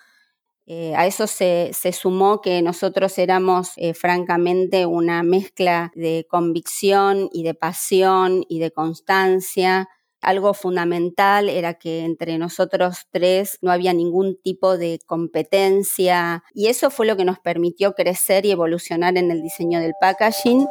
a 0.97 1.07
eso 1.07 1.29
se, 1.29 1.71
se, 1.73 1.93
sumó 1.93 2.41
que 2.41 2.61
nosotros 2.61 3.19
éramos 3.19 3.75
francamente 3.95 4.85
una 4.85 5.23
mezcla 5.23 5.93
de 5.95 6.27
convicción 6.29 7.29
y 7.33 7.45
de 7.45 7.55
pasión 7.55 8.45
y 8.49 8.59
de 8.59 8.73
constancia 8.73 9.89
algo 10.27 10.55
fundamental 10.55 11.49
era 11.49 11.75
que 11.75 12.01
entre 12.01 12.37
nosotros 12.37 13.07
tres 13.13 13.59
no 13.63 13.71
había 13.71 13.93
ningún 13.93 14.37
tipo 14.43 14.77
de 14.77 14.99
competencia 15.07 16.43
y 16.53 16.67
eso 16.67 16.91
fue 16.91 17.07
lo 17.07 17.17
que 17.17 17.25
nos 17.25 17.39
permitió 17.39 17.95
crecer 17.95 18.45
y 18.45 18.51
evolucionar 18.51 19.17
en 19.17 19.31
el 19.31 19.41
diseño 19.41 19.79
del 19.79 19.95
packaging. 20.01 20.67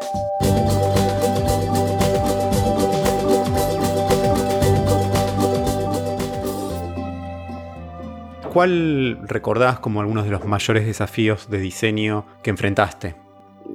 ¿Cuál 8.52 9.20
recordás 9.24 9.80
como 9.80 10.02
algunos 10.02 10.26
de 10.26 10.32
los 10.32 10.44
mayores 10.44 10.86
desafíos 10.86 11.50
de 11.50 11.60
diseño 11.60 12.26
que 12.44 12.50
enfrentaste? 12.50 13.16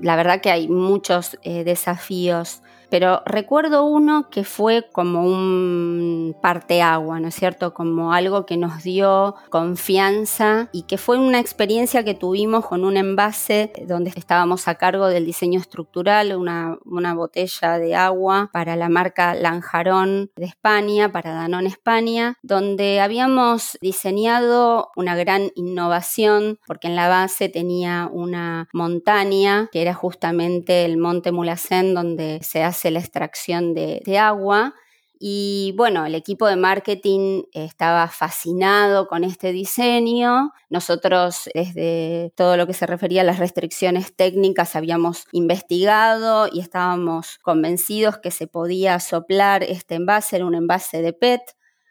La 0.03 0.17
verdad 0.17 0.43
que 0.43 0.51
hay 0.51 0.69
muchos 0.69 1.39
eh, 1.43 1.65
desafíos 1.65 2.63
pero 2.91 3.23
recuerdo 3.25 3.85
uno 3.85 4.29
que 4.31 4.45
fue 4.45 4.89
como 4.93 5.25
un 5.25 6.37
parteagua, 6.43 7.21
¿no 7.21 7.29
es 7.29 7.35
cierto? 7.35 7.73
Como 7.73 8.13
algo 8.13 8.47
que 8.47 8.57
nos 8.57 8.83
dio 8.83 9.37
confianza 9.49 10.69
y 10.73 10.83
que 10.83 10.99
fue 10.99 11.19
una 11.19 11.41
experiencia 11.41 12.05
que 12.05 12.15
tuvimos 12.15 12.67
con 12.67 12.85
un 12.85 12.97
envase 12.97 13.73
donde 13.87 14.13
estábamos 14.17 14.69
a 14.69 14.75
cargo 14.75 15.07
del 15.09 15.25
diseño 15.25 15.61
estructural, 15.61 16.37
una, 16.37 16.79
una 16.85 17.15
botella 17.15 17.79
de 17.79 17.95
agua 17.95 18.51
para 18.53 18.77
la 18.77 18.89
marca 18.89 19.35
Lanjarón 19.35 20.31
de 20.37 20.47
España, 20.47 21.13
para 21.13 21.33
Danone 21.33 21.69
España, 21.69 22.37
donde 22.43 23.01
habíamos 23.01 23.79
diseñado 23.81 24.91
una 24.97 25.15
gran 25.17 25.51
innovación 25.55 26.59
porque 26.67 26.89
en 26.89 26.97
la 26.97 27.09
base 27.09 27.49
tenía 27.49 28.09
una 28.13 28.69
montaña 28.73 29.69
que 29.73 29.83
era 29.83 29.95
justamente 29.95 30.85
el 30.85 30.99
Monte 30.99 31.33
Mulacén 31.33 31.95
donde 31.95 32.41
se 32.43 32.63
hace 32.63 32.80
la 32.89 33.01
extracción 33.01 33.75
de, 33.75 34.19
agua 34.19 34.75
Y 35.19 35.75
bueno, 35.77 36.07
el 36.07 36.15
equipo 36.15 36.47
de 36.47 36.57
marketing 36.57 37.43
estaba 37.53 38.09
fascinado 38.09 39.07
con 39.07 39.23
este 39.23 39.53
diseño. 39.53 40.53
Nosotros 40.71 41.51
desde 41.53 42.33
todo 42.37 42.57
lo 42.57 42.67
que 42.67 42.73
se 42.73 42.87
refería 42.87 43.21
a 43.21 43.25
las 43.25 43.39
restricciones 43.39 44.17
técnicas 44.17 44.77
habíamos 44.77 45.27
investigado 45.33 46.49
y 46.51 46.61
estábamos 46.61 47.39
convencidos 47.43 48.17
que 48.19 48.31
se 48.31 48.47
podía 48.47 48.99
soplar 49.01 49.63
este 49.63 49.97
envase, 49.97 50.37
era 50.37 50.47
un 50.47 50.55
envase 50.55 51.03
de 51.03 51.13
PET. 51.13 51.43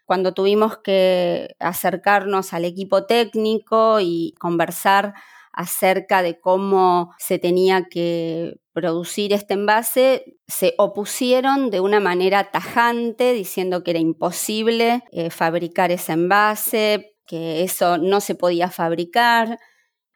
Cuando 0.05 0.33
tuvimos 0.33 0.79
que 0.79 1.55
acercarnos 1.59 2.53
al 2.53 2.65
equipo 2.65 3.05
técnico 3.05 3.99
y 3.99 4.33
conversar 4.39 5.13
acerca 5.59 6.21
de 6.21 6.39
cómo 6.39 7.13
se 7.17 7.37
tenía 7.37 7.87
que 7.89 8.59
producir 8.79 9.33
este 9.33 9.55
envase, 9.55 10.37
se 10.47 10.73
opusieron 10.77 11.69
de 11.69 11.81
una 11.81 11.99
manera 11.99 12.49
tajante, 12.49 13.33
diciendo 13.33 13.83
que 13.83 13.91
era 13.91 13.99
imposible 13.99 15.03
eh, 15.11 15.29
fabricar 15.29 15.91
ese 15.91 16.13
envase, 16.13 17.17
que 17.27 17.63
eso 17.63 17.97
no 17.97 18.21
se 18.21 18.35
podía 18.35 18.69
fabricar. 18.69 19.59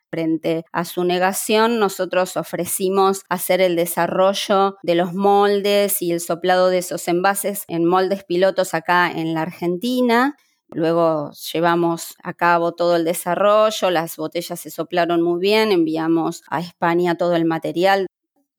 Frente 0.09 0.63
a 0.71 0.85
su 0.85 1.03
negación, 1.03 1.77
nosotros 1.77 2.37
ofrecimos 2.37 3.23
hacer 3.27 3.59
el 3.59 3.75
desarrollo 3.75 4.77
de 4.81 4.95
los 4.95 5.13
moldes 5.13 6.01
y 6.01 6.13
el 6.13 6.21
soplado 6.21 6.69
de 6.69 6.77
esos 6.77 7.05
envases 7.09 7.65
en 7.67 7.83
moldes 7.83 8.23
pilotos 8.23 8.73
acá 8.73 9.11
en 9.11 9.33
la 9.33 9.41
Argentina 9.41 10.37
Luego 10.73 11.31
llevamos 11.53 12.15
a 12.23 12.33
cabo 12.33 12.73
todo 12.73 12.95
el 12.95 13.05
desarrollo, 13.05 13.91
las 13.91 14.17
botellas 14.17 14.59
se 14.59 14.71
soplaron 14.71 15.21
muy 15.21 15.39
bien, 15.39 15.71
enviamos 15.71 16.41
a 16.49 16.59
España 16.61 17.15
todo 17.15 17.35
el 17.35 17.45
material 17.45 18.07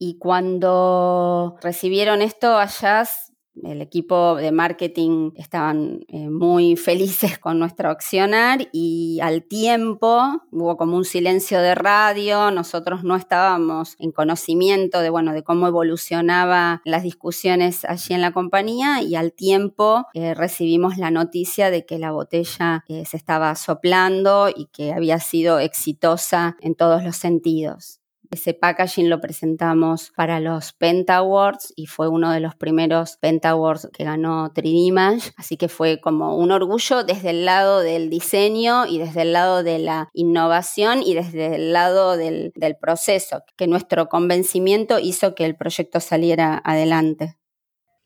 y 0.04 0.18
cuando 0.18 1.56
recibieron 1.62 2.20
esto 2.20 2.58
allá 2.58 3.04
el 3.62 3.80
equipo 3.80 4.34
de 4.34 4.52
marketing 4.52 5.30
estaban 5.36 6.04
eh, 6.08 6.28
muy 6.28 6.76
felices 6.76 7.38
con 7.38 7.58
nuestro 7.58 7.88
accionar 7.88 8.68
y 8.70 9.18
al 9.22 9.44
tiempo 9.44 10.42
hubo 10.50 10.76
como 10.76 10.98
un 10.98 11.06
silencio 11.06 11.62
de 11.62 11.74
radio, 11.74 12.50
nosotros 12.50 13.02
no 13.02 13.16
estábamos 13.16 13.96
en 13.98 14.12
conocimiento 14.12 15.00
de, 15.00 15.08
bueno, 15.08 15.32
de 15.32 15.42
cómo 15.42 15.68
evolucionaba 15.68 16.82
las 16.84 17.02
discusiones 17.02 17.86
allí 17.86 18.12
en 18.12 18.20
la 18.20 18.32
compañía 18.32 19.00
y 19.00 19.14
al 19.14 19.32
tiempo 19.32 20.04
eh, 20.12 20.34
recibimos 20.34 20.98
la 20.98 21.10
noticia 21.10 21.70
de 21.70 21.86
que 21.86 21.98
la 21.98 22.10
botella 22.10 22.84
eh, 22.88 23.06
se 23.06 23.16
estaba 23.16 23.54
soplando 23.54 24.50
y 24.54 24.66
que 24.66 24.92
había 24.92 25.18
sido 25.18 25.60
exitosa 25.60 26.56
en 26.60 26.74
todos 26.74 27.02
los 27.02 27.16
sentidos. 27.16 28.03
Ese 28.34 28.52
packaging 28.52 29.08
lo 29.08 29.20
presentamos 29.20 30.10
para 30.16 30.40
los 30.40 30.72
Penta 30.72 31.18
Awards 31.18 31.72
y 31.76 31.86
fue 31.86 32.08
uno 32.08 32.32
de 32.32 32.40
los 32.40 32.56
primeros 32.56 33.16
Penta 33.18 33.50
Awards 33.50 33.88
que 33.92 34.02
ganó 34.02 34.52
3D 34.52 35.32
así 35.36 35.56
que 35.56 35.68
fue 35.68 36.00
como 36.00 36.36
un 36.36 36.50
orgullo 36.50 37.04
desde 37.04 37.30
el 37.30 37.44
lado 37.44 37.78
del 37.78 38.10
diseño 38.10 38.86
y 38.86 38.98
desde 38.98 39.22
el 39.22 39.34
lado 39.34 39.62
de 39.62 39.78
la 39.78 40.08
innovación 40.14 41.00
y 41.04 41.14
desde 41.14 41.54
el 41.54 41.72
lado 41.72 42.16
del, 42.16 42.50
del 42.56 42.74
proceso, 42.74 43.44
que 43.56 43.68
nuestro 43.68 44.08
convencimiento 44.08 44.98
hizo 44.98 45.36
que 45.36 45.44
el 45.44 45.54
proyecto 45.54 46.00
saliera 46.00 46.60
adelante. 46.64 47.36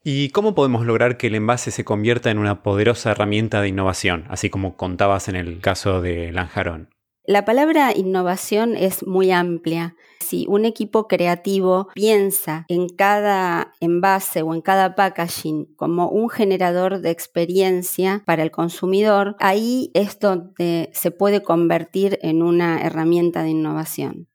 ¿Y 0.05 0.29
cómo 0.29 0.55
podemos 0.55 0.85
lograr 0.85 1.17
que 1.17 1.29
el 1.29 1.37
envase 1.37 1.71
se 1.71 1.87
convierta 1.87 2.31
en 2.31 2.37
una 2.37 2.63
poderosa 2.63 3.13
herramienta 3.13 3.63
de 3.63 3.69
innovación, 3.69 4.27
así 4.29 4.51
como 4.51 4.77
contabas 4.77 5.31
en 5.31 5.37
el 5.37 5.61
caso 5.61 6.03
de 6.03 6.33
Lanjarón? 6.33 6.91
La 7.29 7.45
palabra 7.45 7.95
innovación 7.95 8.75
es 8.75 9.07
muy 9.07 9.33
amplia. 9.33 9.95
Si 10.19 10.47
un 10.49 10.65
equipo 10.65 11.07
creativo 11.09 11.89
piensa 11.93 12.65
en 12.69 12.89
cada 12.89 13.75
envase 13.81 14.41
o 14.41 14.55
en 14.55 14.63
cada 14.63 14.95
packaging 14.95 15.67
como 15.77 16.09
un 16.09 16.31
generador 16.31 17.03
de 17.03 17.11
experiencia 17.11 18.23
para 18.25 18.43
el 18.43 18.51
consumidor, 18.51 19.37
ahí 19.41 19.91
es 19.93 20.19
donde 20.19 20.89
se 20.95 21.11
puede 21.11 21.43
convertir 21.43 22.19
en 22.23 22.43
una 22.43 22.81
herramienta 22.81 23.43
de 23.43 23.51
innovación. 23.51 24.29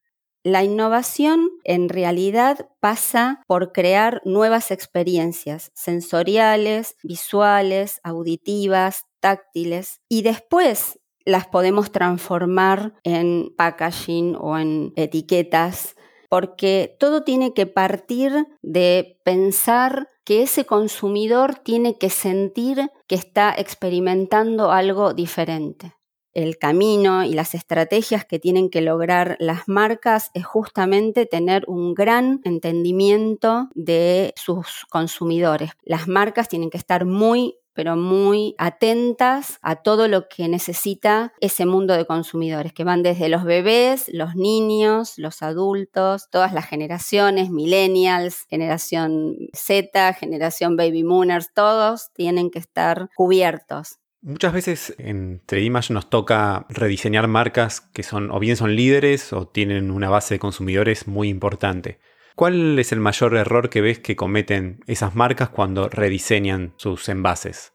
La 0.44 0.64
innovación 0.64 1.50
en 1.64 1.90
realidad 1.90 2.70
pasa 2.80 3.42
por 3.48 3.72
crear 3.72 4.22
nuevas 4.24 4.70
experiencias 4.70 5.72
sensoriales, 5.74 6.96
visuales, 7.02 8.02
auditivas, 8.04 9.06
táctiles 9.20 10.02
y 10.10 10.22
después 10.22 11.00
las 11.26 11.48
podemos 11.48 11.92
transformar 11.92 12.94
en 13.04 13.54
packaging 13.56 14.36
o 14.40 14.58
en 14.58 14.94
etiquetas, 14.96 15.96
porque 16.30 16.96
todo 17.00 17.24
tiene 17.24 17.54
que 17.54 17.68
partir 17.68 18.48
de 18.62 19.20
pensar 19.24 20.08
que 20.24 20.42
ese 20.42 20.66
consumidor 20.66 21.56
tiene 21.56 21.98
que 21.98 22.10
sentir 22.10 22.90
que 23.08 23.16
está 23.16 23.54
experimentando 23.56 24.72
algo 24.72 25.14
diferente. 25.14 25.94
El 26.34 26.58
camino 26.58 27.24
y 27.24 27.34
las 27.34 27.54
estrategias 27.54 28.26
que 28.26 28.40
tienen 28.40 28.72
que 28.72 28.82
lograr 28.82 29.38
las 29.40 29.68
marcas 29.68 30.32
es 30.34 30.46
justamente 30.46 31.28
tener 31.28 31.64
un 31.68 31.94
gran 31.94 32.42
entendimiento 32.44 33.70
de 33.76 34.34
sus 34.36 34.86
consumidores. 34.90 35.72
Las 35.84 36.08
marcas 36.08 36.50
tienen 36.50 36.72
que 36.72 36.80
estar 36.80 37.06
muy 37.06 37.60
pero 37.74 37.96
muy 37.96 38.56
atentas 38.58 39.58
a 39.62 39.78
todo 39.78 40.08
lo 40.08 40.28
que 40.28 40.48
necesita 40.48 41.34
ese 41.40 41.66
mundo 41.66 41.96
de 41.96 42.06
consumidores, 42.06 42.74
que 42.74 42.84
van 42.84 43.04
desde 43.04 43.30
los 43.30 43.44
bebés, 43.44 44.10
los 44.14 44.36
niños, 44.36 45.14
los 45.18 45.42
adultos, 45.42 46.30
todas 46.30 46.54
las 46.54 46.66
generaciones, 46.66 47.50
millennials, 47.50 48.46
generación 48.50 49.36
Z, 49.54 50.14
generación 50.14 50.76
baby 50.78 51.04
mooners, 51.04 51.54
todos 51.54 52.12
tienen 52.14 52.50
que 52.52 52.60
estar 52.60 53.10
cubiertos. 53.16 54.00
Muchas 54.22 54.54
veces 54.54 54.96
en 55.00 55.42
3 55.46 55.92
nos 55.92 56.10
toca 56.10 56.66
rediseñar 56.70 57.28
marcas 57.28 57.82
que 57.82 58.04
son 58.04 58.32
o 58.32 58.40
bien 58.40 58.56
son 58.56 58.74
líderes 58.74 59.34
o 59.34 59.50
tienen 59.50 59.92
una 59.92 60.10
base 60.10 60.36
de 60.36 60.40
consumidores 60.40 61.08
muy 61.08 61.28
importante. 61.28 62.00
¿Cuál 62.36 62.80
es 62.80 62.92
el 62.92 63.00
mayor 63.00 63.36
error 63.36 63.70
que 63.70 63.82
ves 63.82 64.00
que 64.00 64.16
cometen 64.16 64.80
esas 64.88 65.16
marcas 65.16 65.50
cuando 65.50 65.90
rediseñan 65.90 66.74
sus 66.78 67.08
envases? 67.10 67.74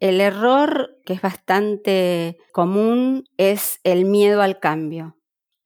El 0.00 0.20
error 0.20 0.98
que 1.06 1.14
es 1.14 1.22
bastante 1.22 2.36
común 2.52 3.24
es 3.38 3.80
el 3.84 4.04
miedo 4.04 4.42
al 4.42 4.60
cambio. 4.60 5.16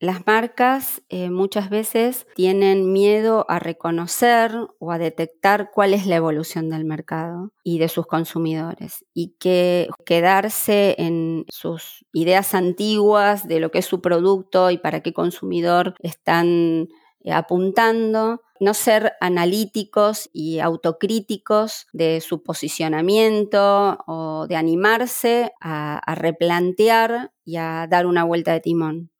Las 0.01 0.24
marcas 0.29 1.03
eh, 1.09 1.29
muchas 1.29 1.70
veces 1.70 2.29
tienen 2.37 2.92
miedo 2.92 3.44
a 3.48 3.59
reconocer 3.59 4.53
o 4.79 4.92
a 4.92 4.98
detectar 4.98 5.72
cuál 5.74 5.92
es 5.92 6.07
la 6.07 6.14
evolución 6.14 6.70
del 6.70 6.85
mercado 6.85 7.53
y 7.64 7.81
de 7.81 7.88
sus 7.88 8.07
consumidores 8.07 9.05
y 9.12 9.35
que 9.40 9.88
quedarse 10.07 10.94
en 10.98 11.46
sus 11.48 12.05
ideas 12.12 12.55
antiguas 12.55 13.48
de 13.48 13.59
lo 13.59 13.72
que 13.72 13.81
es 13.81 13.87
su 13.87 14.01
producto 14.01 14.70
y 14.70 14.79
para 14.79 15.01
qué 15.01 15.12
consumidor 15.12 15.94
están 15.98 16.87
apuntando, 17.31 18.42
no 18.61 18.74
ser 18.74 19.14
analíticos 19.20 20.28
y 20.33 20.59
autocríticos 20.61 21.87
de 21.92 22.20
su 22.20 22.42
posicionamiento 22.42 23.98
o 24.07 24.46
de 24.48 24.57
animarse 24.57 25.52
a, 25.61 26.14
replantear 26.14 27.33
y 27.44 27.57
a 27.57 27.87
dar 27.88 28.07
una 28.07 28.24
vuelta 28.24 28.52
de 28.52 28.61
timón. 28.61 29.11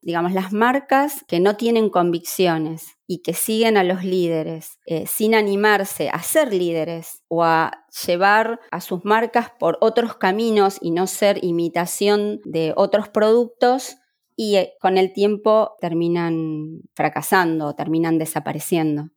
Digamos, 0.00 0.32
las 0.32 0.52
marcas 0.52 1.24
que 1.26 1.40
no 1.40 1.56
tienen 1.56 1.88
convicciones 1.88 2.98
y 3.06 3.22
que 3.22 3.32
siguen 3.32 3.78
a 3.78 3.84
los 3.84 4.04
líderes 4.04 4.78
eh, 4.84 5.06
sin 5.06 5.34
animarse 5.34 6.10
a 6.10 6.22
ser 6.22 6.52
líderes 6.52 7.22
o 7.28 7.42
a 7.42 7.86
llevar 8.06 8.60
a 8.70 8.82
sus 8.82 9.02
marcas 9.06 9.50
por 9.58 9.78
otros 9.80 10.16
caminos 10.16 10.76
y 10.82 10.90
no 10.90 11.06
ser 11.06 11.42
imitación 11.42 12.42
de 12.44 12.74
otros 12.76 13.08
productos, 13.08 13.96
y 14.36 14.56
eh, 14.56 14.74
con 14.80 14.98
el 14.98 15.12
tiempo 15.12 15.76
terminan 15.80 16.80
fracasando, 16.94 17.74
terminan 17.74 18.18
desapareciendo. 18.18 19.10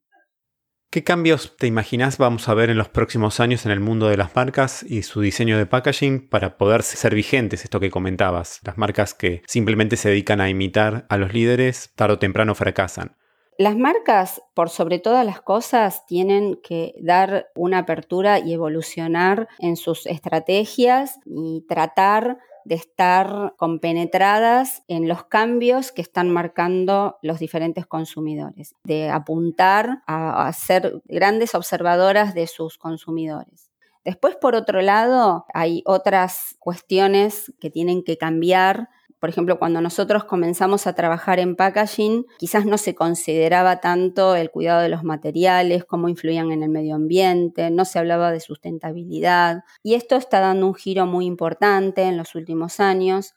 ¿Qué 0.90 1.04
cambios 1.04 1.58
te 1.58 1.68
imaginas 1.68 2.18
vamos 2.18 2.48
a 2.48 2.54
ver 2.54 2.70
en 2.70 2.78
los 2.78 2.88
próximos 2.88 3.42
años 3.42 3.66
en 3.66 3.74
el 3.74 3.82
mundo 3.82 4.08
de 4.08 4.16
las 4.16 4.34
marcas 4.36 4.84
y 4.84 5.04
su 5.04 5.20
diseño 5.20 5.58
de 5.58 5.66
packaging 5.66 6.30
para 6.30 6.58
poder 6.58 6.82
ser 6.82 7.14
vigentes, 7.14 7.66
esto 7.66 7.82
que 7.82 7.92
comentabas? 7.92 8.62
Las 8.64 8.78
marcas 8.78 9.14
que 9.14 9.42
simplemente 9.48 9.98
se 9.98 10.10
dedican 10.10 10.40
a 10.40 10.50
imitar 10.50 11.06
a 11.10 11.18
los 11.18 11.34
líderes, 11.34 11.92
tarde 11.96 12.14
o 12.14 12.20
temprano 12.20 12.56
fracasan. 12.56 13.18
Las 13.60 13.76
marcas, 13.76 14.42
por 14.54 14.70
sobre 14.70 15.00
todas 15.00 15.26
las 15.26 15.42
cosas, 15.42 16.06
tienen 16.06 16.60
que 16.64 16.94
dar 17.02 17.48
una 17.56 17.80
apertura 17.80 18.40
y 18.40 18.54
evolucionar 18.54 19.50
en 19.60 19.76
sus 19.76 20.06
estrategias 20.06 21.20
y 21.26 21.66
tratar 21.68 22.38
de 22.68 22.76
estar 22.76 23.54
compenetradas 23.56 24.84
en 24.90 25.08
los 25.08 25.24
cambios 25.24 25.94
que 25.94 26.02
están 26.02 26.30
marcando 26.30 27.18
los 27.22 27.40
diferentes 27.40 27.86
consumidores, 27.86 28.76
de 28.84 29.10
apuntar 29.10 30.04
a, 30.06 30.52
ser 30.52 31.02
grandes 31.06 31.56
observadoras 31.56 32.36
de 32.36 32.46
sus 32.46 32.78
consumidores. 32.78 33.72
Después, 34.04 34.36
por 34.36 34.54
otro 34.54 34.82
lado, 34.82 35.46
hay 35.54 35.82
otras 35.86 36.58
cuestiones 36.60 37.54
que 37.62 37.70
tienen 37.70 38.04
que 38.04 38.18
cambiar 38.18 38.90
Por 39.20 39.30
ejemplo, 39.30 39.58
cuando 39.58 39.82
nosotros 39.82 40.26
comenzamos 40.26 40.86
a 40.86 40.94
trabajar 40.94 41.40
en 41.40 41.56
packaging, 41.56 42.26
quizás 42.38 42.66
no 42.68 42.78
se 42.78 42.94
consideraba 42.94 43.82
tanto 43.82 44.36
el 44.36 44.52
cuidado 44.52 44.82
de 44.82 44.90
los 44.90 45.04
materiales, 45.04 45.86
cómo 45.86 46.08
influían 46.08 46.52
en 46.52 46.62
el 46.62 46.70
medio 46.70 46.96
ambiente, 46.96 47.72
no 47.72 47.84
se 47.84 47.98
hablaba 47.98 48.32
de 48.32 48.40
sustentabilidad. 48.40 49.64
Y 49.82 49.96
esto 49.96 50.18
está 50.18 50.40
dando 50.40 50.68
un 50.68 50.76
giro 50.76 51.08
muy 51.08 51.26
importante 51.26 52.04
en 52.04 52.16
los 52.16 52.36
últimos 52.36 52.80
años. 52.80 53.34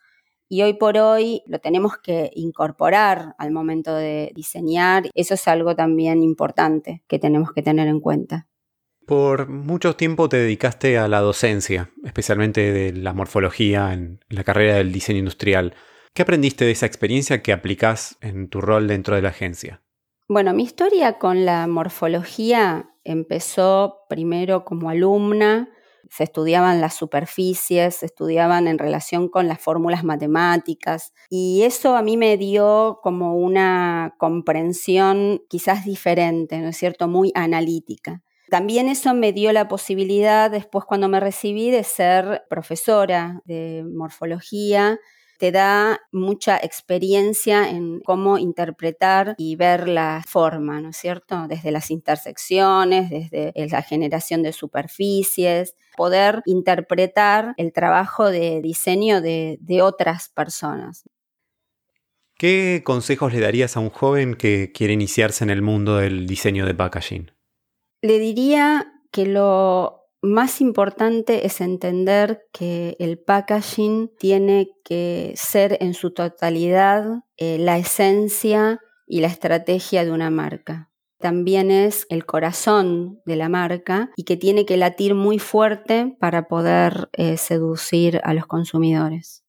Y 0.47 0.61
hoy 0.61 0.73
por 0.73 0.97
hoy 0.97 1.41
lo 1.47 1.59
tenemos 1.59 1.97
que 1.97 2.29
incorporar 2.35 3.35
al 3.39 3.51
momento 3.51 3.95
de 3.95 4.31
diseñar. 4.35 5.09
Eso 5.15 5.33
es 5.33 5.47
algo 5.47 5.75
también 5.75 6.21
importante 6.21 7.03
que 7.07 7.17
tenemos 7.17 7.53
que 7.53 7.63
tener 7.63 7.87
en 7.87 8.01
cuenta. 8.01 8.50
Por 9.05 9.49
mucho 9.49 9.95
tiempo 9.95 10.29
te 10.29 10.37
dedicaste 10.37 10.97
a 10.97 11.07
la 11.07 11.19
docencia, 11.19 11.91
especialmente 12.03 12.71
de 12.71 12.93
la 12.93 13.13
morfología 13.13 13.93
en 13.93 14.19
la 14.29 14.43
carrera 14.43 14.75
del 14.75 14.91
diseño 14.91 15.19
industrial. 15.19 15.73
¿Qué 16.13 16.21
aprendiste 16.21 16.65
de 16.65 16.71
esa 16.71 16.85
experiencia 16.85 17.41
que 17.41 17.53
aplicás 17.53 18.17
en 18.21 18.49
tu 18.49 18.61
rol 18.61 18.87
dentro 18.87 19.15
de 19.15 19.21
la 19.21 19.29
agencia? 19.29 19.81
Bueno, 20.27 20.53
mi 20.53 20.63
historia 20.63 21.17
con 21.19 21.45
la 21.45 21.67
morfología 21.67 22.89
empezó 23.03 23.99
primero 24.07 24.63
como 24.63 24.89
alumna. 24.89 25.69
Se 26.09 26.23
estudiaban 26.23 26.81
las 26.81 26.95
superficies, 26.95 27.95
se 27.95 28.05
estudiaban 28.05 28.67
en 28.67 28.77
relación 28.77 29.29
con 29.29 29.47
las 29.47 29.59
fórmulas 29.59 30.03
matemáticas 30.03 31.13
y 31.29 31.63
eso 31.63 31.95
a 31.95 32.01
mí 32.01 32.17
me 32.17 32.37
dio 32.37 32.99
como 33.01 33.35
una 33.37 34.15
comprensión 34.17 35.41
quizás 35.49 35.85
diferente, 35.85 36.59
¿no 36.59 36.69
es 36.69 36.77
cierto?, 36.77 37.07
muy 37.07 37.31
analítica. 37.33 38.23
También 38.51 38.89
eso 38.89 39.13
me 39.13 39.31
dio 39.31 39.53
la 39.53 39.69
posibilidad 39.69 40.51
después 40.51 40.83
cuando 40.83 41.07
me 41.07 41.21
recibí 41.21 41.71
de 41.71 41.85
ser 41.85 42.43
profesora 42.49 43.41
de 43.45 43.85
morfología. 43.89 44.99
Te 45.39 45.53
da 45.53 46.01
mucha 46.11 46.57
experiencia 46.57 47.69
en 47.69 48.01
cómo 48.01 48.37
interpretar 48.37 49.35
y 49.37 49.55
ver 49.55 49.87
la 49.87 50.21
forma, 50.27 50.81
¿no 50.81 50.89
es 50.89 50.97
cierto? 50.97 51.47
Desde 51.47 51.71
las 51.71 51.91
intersecciones, 51.91 53.09
desde 53.09 53.53
la 53.55 53.83
generación 53.83 54.43
de 54.43 54.51
superficies, 54.51 55.77
poder 55.95 56.41
interpretar 56.43 57.53
el 57.55 57.71
trabajo 57.71 58.29
de 58.29 58.59
diseño 58.61 59.21
de, 59.21 59.79
otras 59.81 60.27
personas. 60.27 61.05
¿Qué 62.35 62.81
consejos 62.83 63.31
le 63.31 63.39
darías 63.39 63.77
a 63.77 63.79
un 63.79 63.91
joven 63.91 64.33
que 64.35 64.73
quiere 64.73 64.91
iniciarse 64.91 65.45
en 65.45 65.51
el 65.51 65.61
mundo 65.61 65.95
del 65.95 66.27
diseño 66.27 66.65
de 66.65 66.75
packaging? 66.75 67.31
Le 68.01 68.19
diría 68.19 68.93
que 69.11 69.25
lo 69.25 70.01
más 70.21 70.61
importante 70.61 71.45
es 71.45 71.61
entender 71.61 72.43
que 72.53 72.95
el 72.99 73.19
packaging 73.19 74.11
tiene 74.19 74.69
que 74.83 75.33
ser 75.35 75.77
en 75.81 75.93
su 75.93 76.11
totalidad 76.11 77.23
eh, 77.37 77.57
la 77.59 77.77
esencia 77.77 78.79
y 79.07 79.21
la 79.21 79.27
estrategia 79.27 80.05
de 80.05 80.11
una 80.11 80.29
marca. 80.29 80.89
También 81.19 81.69
es 81.69 82.07
el 82.09 82.25
corazón 82.25 83.21
de 83.25 83.35
la 83.35 83.49
marca 83.49 84.11
y 84.15 84.23
que 84.23 84.37
tiene 84.37 84.65
que 84.65 84.77
latir 84.77 85.13
muy 85.13 85.37
fuerte 85.37 86.15
para 86.19 86.47
poder 86.47 87.09
eh, 87.13 87.37
seducir 87.37 88.21
a 88.23 88.33
los 88.33 88.47
consumidores. 88.47 89.43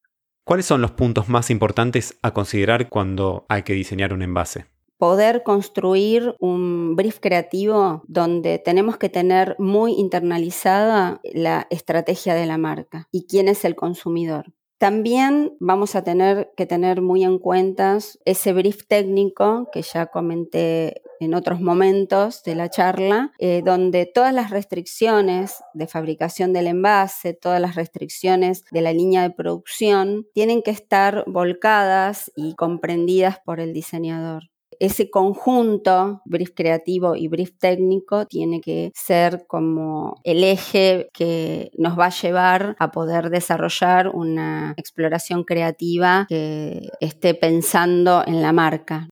¿Cuáles 0.44 0.66
son 0.66 0.82
los 0.82 0.90
puntos 0.90 1.28
más 1.28 1.50
importantes 1.50 2.18
a 2.20 2.32
considerar 2.34 2.88
cuando 2.88 3.46
hay 3.48 3.62
que 3.62 3.72
diseñar 3.74 4.12
un 4.12 4.22
envase? 4.22 4.71
Poder 5.02 5.42
construir 5.42 6.36
un 6.38 6.94
brief 6.94 7.18
creativo 7.18 8.04
donde 8.06 8.60
tenemos 8.60 8.98
que 8.98 9.08
tener 9.08 9.56
muy 9.58 9.94
internalizada 9.94 11.20
la 11.24 11.66
estrategia 11.70 12.36
de 12.36 12.46
la 12.46 12.56
marca 12.56 13.08
y 13.10 13.26
quién 13.26 13.48
es 13.48 13.64
el 13.64 13.74
consumidor. 13.74 14.52
También 14.78 15.56
vamos 15.58 15.96
a 15.96 16.04
tener 16.04 16.52
que 16.56 16.66
tener 16.66 17.02
muy 17.02 17.24
en 17.24 17.40
cuenta 17.40 17.98
ese 18.24 18.52
brief 18.52 18.86
técnico 18.86 19.68
que 19.72 19.82
ya 19.82 20.06
comenté 20.06 21.02
en 21.18 21.34
otros 21.34 21.60
momentos 21.60 22.44
de 22.44 22.54
la 22.54 22.70
charla, 22.70 23.32
eh, 23.40 23.62
donde 23.64 24.06
todas 24.06 24.32
las 24.32 24.50
restricciones 24.50 25.64
de 25.74 25.88
fabricación 25.88 26.52
del 26.52 26.68
envase, 26.68 27.34
todas 27.34 27.60
las 27.60 27.74
restricciones 27.74 28.64
de 28.70 28.82
la 28.82 28.92
línea 28.92 29.22
de 29.22 29.34
producción, 29.34 30.28
tienen 30.32 30.62
que 30.62 30.70
estar 30.70 31.24
volcadas 31.26 32.30
y 32.36 32.54
comprendidas 32.54 33.40
por 33.44 33.58
el 33.58 33.72
diseñador 33.72 34.52
ese 34.80 35.10
conjunto, 35.10 36.22
brief 36.24 36.50
creativo 36.54 37.16
y 37.16 37.28
brief 37.28 37.52
técnico, 37.58 38.26
tiene 38.26 38.60
que 38.60 38.92
ser 38.94 39.46
como 39.46 40.20
el 40.24 40.44
eje 40.44 41.08
que 41.12 41.70
nos 41.76 41.98
va 41.98 42.06
a 42.06 42.10
llevar 42.10 42.76
a 42.78 42.90
poder 42.90 43.30
desarrollar 43.30 44.08
una 44.08 44.74
exploración 44.76 45.44
creativa 45.44 46.26
que 46.28 46.88
esté 47.00 47.34
pensando 47.34 48.22
en 48.26 48.42
la 48.42 48.52
marca. 48.52 49.08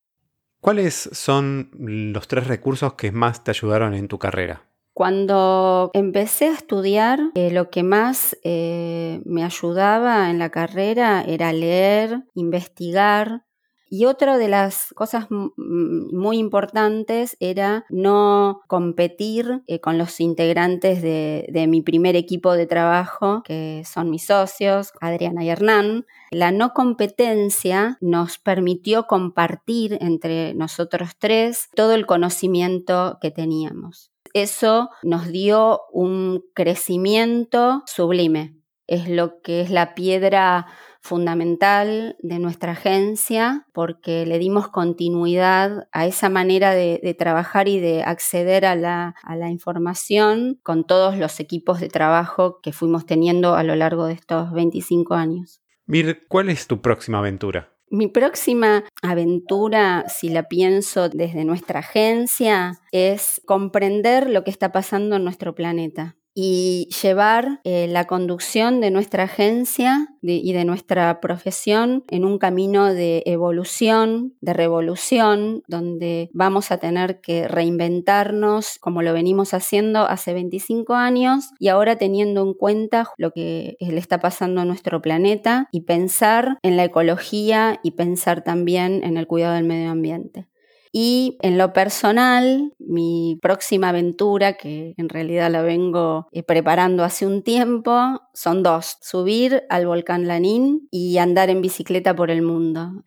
¿Cuáles 0.60 1.08
son 1.12 1.70
los 1.78 2.28
tres 2.28 2.46
recursos 2.46 2.94
que 2.94 3.12
más 3.12 3.42
te 3.44 3.50
ayudaron 3.50 3.94
en 3.94 4.08
tu 4.08 4.18
carrera? 4.18 4.70
Cuando 4.92 5.90
empecé 5.94 6.48
a 6.48 6.52
estudiar, 6.52 7.20
eh, 7.34 7.50
lo 7.50 7.70
que 7.70 7.82
más 7.82 8.36
eh, 8.44 9.22
me 9.24 9.44
ayudaba 9.44 10.28
en 10.28 10.38
la 10.38 10.50
carrera 10.50 11.22
era 11.26 11.54
leer, 11.54 12.24
investigar, 12.34 13.44
y 13.90 14.06
otra 14.06 14.38
de 14.38 14.48
las 14.48 14.94
cosas 14.94 15.26
muy 15.28 16.38
importantes 16.38 17.36
era 17.40 17.84
no 17.90 18.62
competir 18.68 19.62
eh, 19.66 19.80
con 19.80 19.98
los 19.98 20.20
integrantes 20.20 21.02
de, 21.02 21.46
de, 21.52 21.66
mi 21.66 21.82
primer 21.82 22.14
equipo 22.14 22.52
de 22.52 22.66
trabajo, 22.66 23.42
que 23.44 23.82
son 23.84 24.08
mis 24.08 24.26
socios, 24.26 24.92
Adriana 25.00 25.42
y 25.42 25.50
Hernán. 25.50 26.06
La 26.30 26.52
no 26.52 26.72
competencia 26.72 27.98
nos 28.00 28.38
permitió 28.38 29.08
compartir 29.08 29.98
entre 30.00 30.54
nosotros 30.54 31.10
tres 31.18 31.68
todo 31.74 31.94
el 31.94 32.06
conocimiento 32.06 33.18
que 33.20 33.32
teníamos. 33.32 34.12
Eso 34.34 34.90
nos 35.02 35.28
dio 35.28 35.80
un 35.92 36.44
crecimiento 36.54 37.82
sublime. 37.86 38.56
Es 38.86 39.08
lo 39.08 39.40
que 39.40 39.60
es 39.60 39.70
la 39.70 39.94
piedra 39.94 40.66
fundamental 41.00 42.16
de 42.20 42.38
nuestra 42.38 42.72
agencia 42.72 43.66
porque 43.72 44.26
le 44.26 44.38
dimos 44.38 44.68
continuidad 44.68 45.88
a 45.92 46.06
esa 46.06 46.28
manera 46.28 46.72
de, 46.74 47.16
trabajar 47.18 47.68
y 47.68 47.80
de 47.80 48.02
acceder 48.02 48.64
a 48.64 48.76
la, 48.76 49.14
a 49.22 49.36
la 49.36 49.50
información 49.50 50.60
con 50.62 50.86
todos 50.86 51.16
los 51.16 51.40
equipos 51.40 51.80
de 51.80 51.88
trabajo 51.88 52.60
que 52.62 52.72
fuimos 52.72 53.06
teniendo 53.06 53.54
a 53.54 53.62
lo 53.62 53.74
largo 53.74 54.06
de 54.06 54.14
estos 54.14 54.52
25 54.52 55.14
años. 55.14 55.60
Mir, 55.86 56.26
¿cuál 56.28 56.50
es 56.50 56.66
tu 56.66 56.80
próxima 56.80 57.18
aventura? 57.18 57.72
Mi 57.92 58.06
próxima 58.06 58.84
aventura, 59.02 60.04
si 60.08 60.28
la 60.28 60.44
pienso 60.44 61.08
desde 61.08 61.44
nuestra 61.44 61.80
agencia, 61.80 62.78
es 62.92 63.42
comprender 63.44 64.30
lo 64.30 64.44
que 64.44 64.52
está 64.52 64.70
pasando 64.70 65.16
en 65.16 65.24
nuestro 65.24 65.56
planeta 65.56 66.16
y 66.42 66.88
llevar 67.02 67.60
eh, 67.64 67.86
la 67.86 68.06
conducción 68.06 68.80
de 68.80 68.90
nuestra 68.90 69.24
agencia 69.24 70.08
y 70.22 70.54
de 70.54 70.64
nuestra 70.64 71.20
profesión 71.20 72.02
en 72.08 72.24
un 72.24 72.38
camino 72.38 72.94
de 72.94 73.22
evolución, 73.26 74.32
de 74.40 74.54
revolución, 74.54 75.62
donde 75.68 76.30
vamos 76.32 76.70
a 76.70 76.78
tener 76.78 77.20
que 77.20 77.46
reinventarnos 77.46 78.78
como 78.80 79.02
lo 79.02 79.12
venimos 79.12 79.52
haciendo 79.52 80.00
hace 80.00 80.32
25 80.32 80.94
años 80.94 81.50
y 81.58 81.68
ahora 81.68 81.96
teniendo 81.96 82.42
en 82.42 82.54
cuenta 82.54 83.10
lo 83.18 83.32
que 83.32 83.76
le 83.78 83.98
está 83.98 84.18
pasando 84.18 84.62
a 84.62 84.64
nuestro 84.64 85.02
planeta 85.02 85.68
y 85.72 85.82
pensar 85.82 86.58
en 86.62 86.78
la 86.78 86.84
ecología 86.84 87.80
y 87.82 87.90
pensar 87.90 88.42
también 88.42 89.04
en 89.04 89.18
el 89.18 89.26
cuidado 89.26 89.56
del 89.56 89.64
medio 89.64 89.90
ambiente. 89.90 90.49
Y 90.92 91.38
en 91.40 91.56
lo 91.56 91.72
personal, 91.72 92.72
mi 92.78 93.38
próxima 93.40 93.90
aventura, 93.90 94.54
que 94.54 94.94
en 94.96 95.08
realidad 95.08 95.50
la 95.50 95.62
vengo 95.62 96.28
eh, 96.32 96.42
preparando 96.42 97.04
hace 97.04 97.26
un 97.26 97.42
tiempo, 97.42 98.20
son 98.34 98.62
dos. 98.62 98.98
Subir 99.00 99.62
al 99.68 99.86
volcán 99.86 100.26
Lanín 100.26 100.88
y 100.90 101.18
andar 101.18 101.50
en 101.50 101.62
bicicleta 101.62 102.14
por 102.16 102.30
el 102.30 102.42
mundo. 102.42 103.04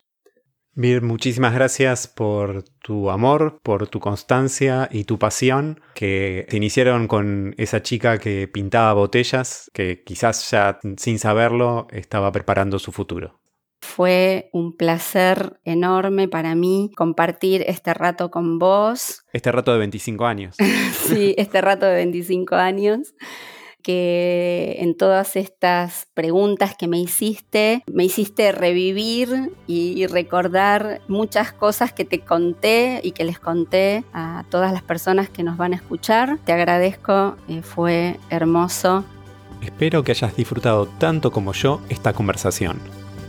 Mir, 0.76 1.02
muchísimas 1.02 1.54
gracias 1.54 2.08
por 2.08 2.64
tu 2.82 3.10
amor, 3.10 3.60
por 3.62 3.86
tu 3.86 4.00
constancia 4.00 4.88
y 4.90 5.04
tu 5.04 5.20
pasión 5.20 5.80
que 5.94 6.46
te 6.48 6.56
iniciaron 6.56 7.06
con 7.06 7.54
esa 7.58 7.80
chica 7.80 8.18
que 8.18 8.48
pintaba 8.48 8.92
botellas, 8.92 9.70
que 9.72 10.02
quizás 10.02 10.50
ya 10.50 10.80
sin 10.96 11.20
saberlo 11.20 11.86
estaba 11.92 12.32
preparando 12.32 12.80
su 12.80 12.90
futuro. 12.90 13.38
Fue 13.84 14.48
un 14.52 14.76
placer 14.76 15.60
enorme 15.64 16.26
para 16.26 16.54
mí 16.54 16.90
compartir 16.96 17.62
este 17.66 17.94
rato 17.94 18.30
con 18.30 18.58
vos. 18.58 19.24
Este 19.32 19.52
rato 19.52 19.72
de 19.72 19.78
25 19.78 20.24
años. 20.24 20.56
sí, 21.06 21.34
este 21.36 21.60
rato 21.60 21.86
de 21.86 21.94
25 21.94 22.56
años 22.56 23.14
que 23.82 24.76
en 24.78 24.96
todas 24.96 25.36
estas 25.36 26.08
preguntas 26.14 26.74
que 26.76 26.88
me 26.88 26.98
hiciste, 26.98 27.84
me 27.86 28.04
hiciste 28.04 28.50
revivir 28.50 29.52
y 29.66 30.06
recordar 30.06 31.02
muchas 31.06 31.52
cosas 31.52 31.92
que 31.92 32.06
te 32.06 32.20
conté 32.20 33.00
y 33.04 33.12
que 33.12 33.24
les 33.24 33.38
conté 33.38 34.02
a 34.14 34.44
todas 34.48 34.72
las 34.72 34.82
personas 34.82 35.28
que 35.28 35.42
nos 35.42 35.58
van 35.58 35.74
a 35.74 35.76
escuchar. 35.76 36.38
Te 36.46 36.52
agradezco, 36.52 37.36
eh, 37.46 37.60
fue 37.60 38.18
hermoso. 38.30 39.04
Espero 39.60 40.02
que 40.02 40.12
hayas 40.12 40.34
disfrutado 40.34 40.86
tanto 40.86 41.30
como 41.30 41.52
yo 41.52 41.82
esta 41.90 42.14
conversación. 42.14 43.03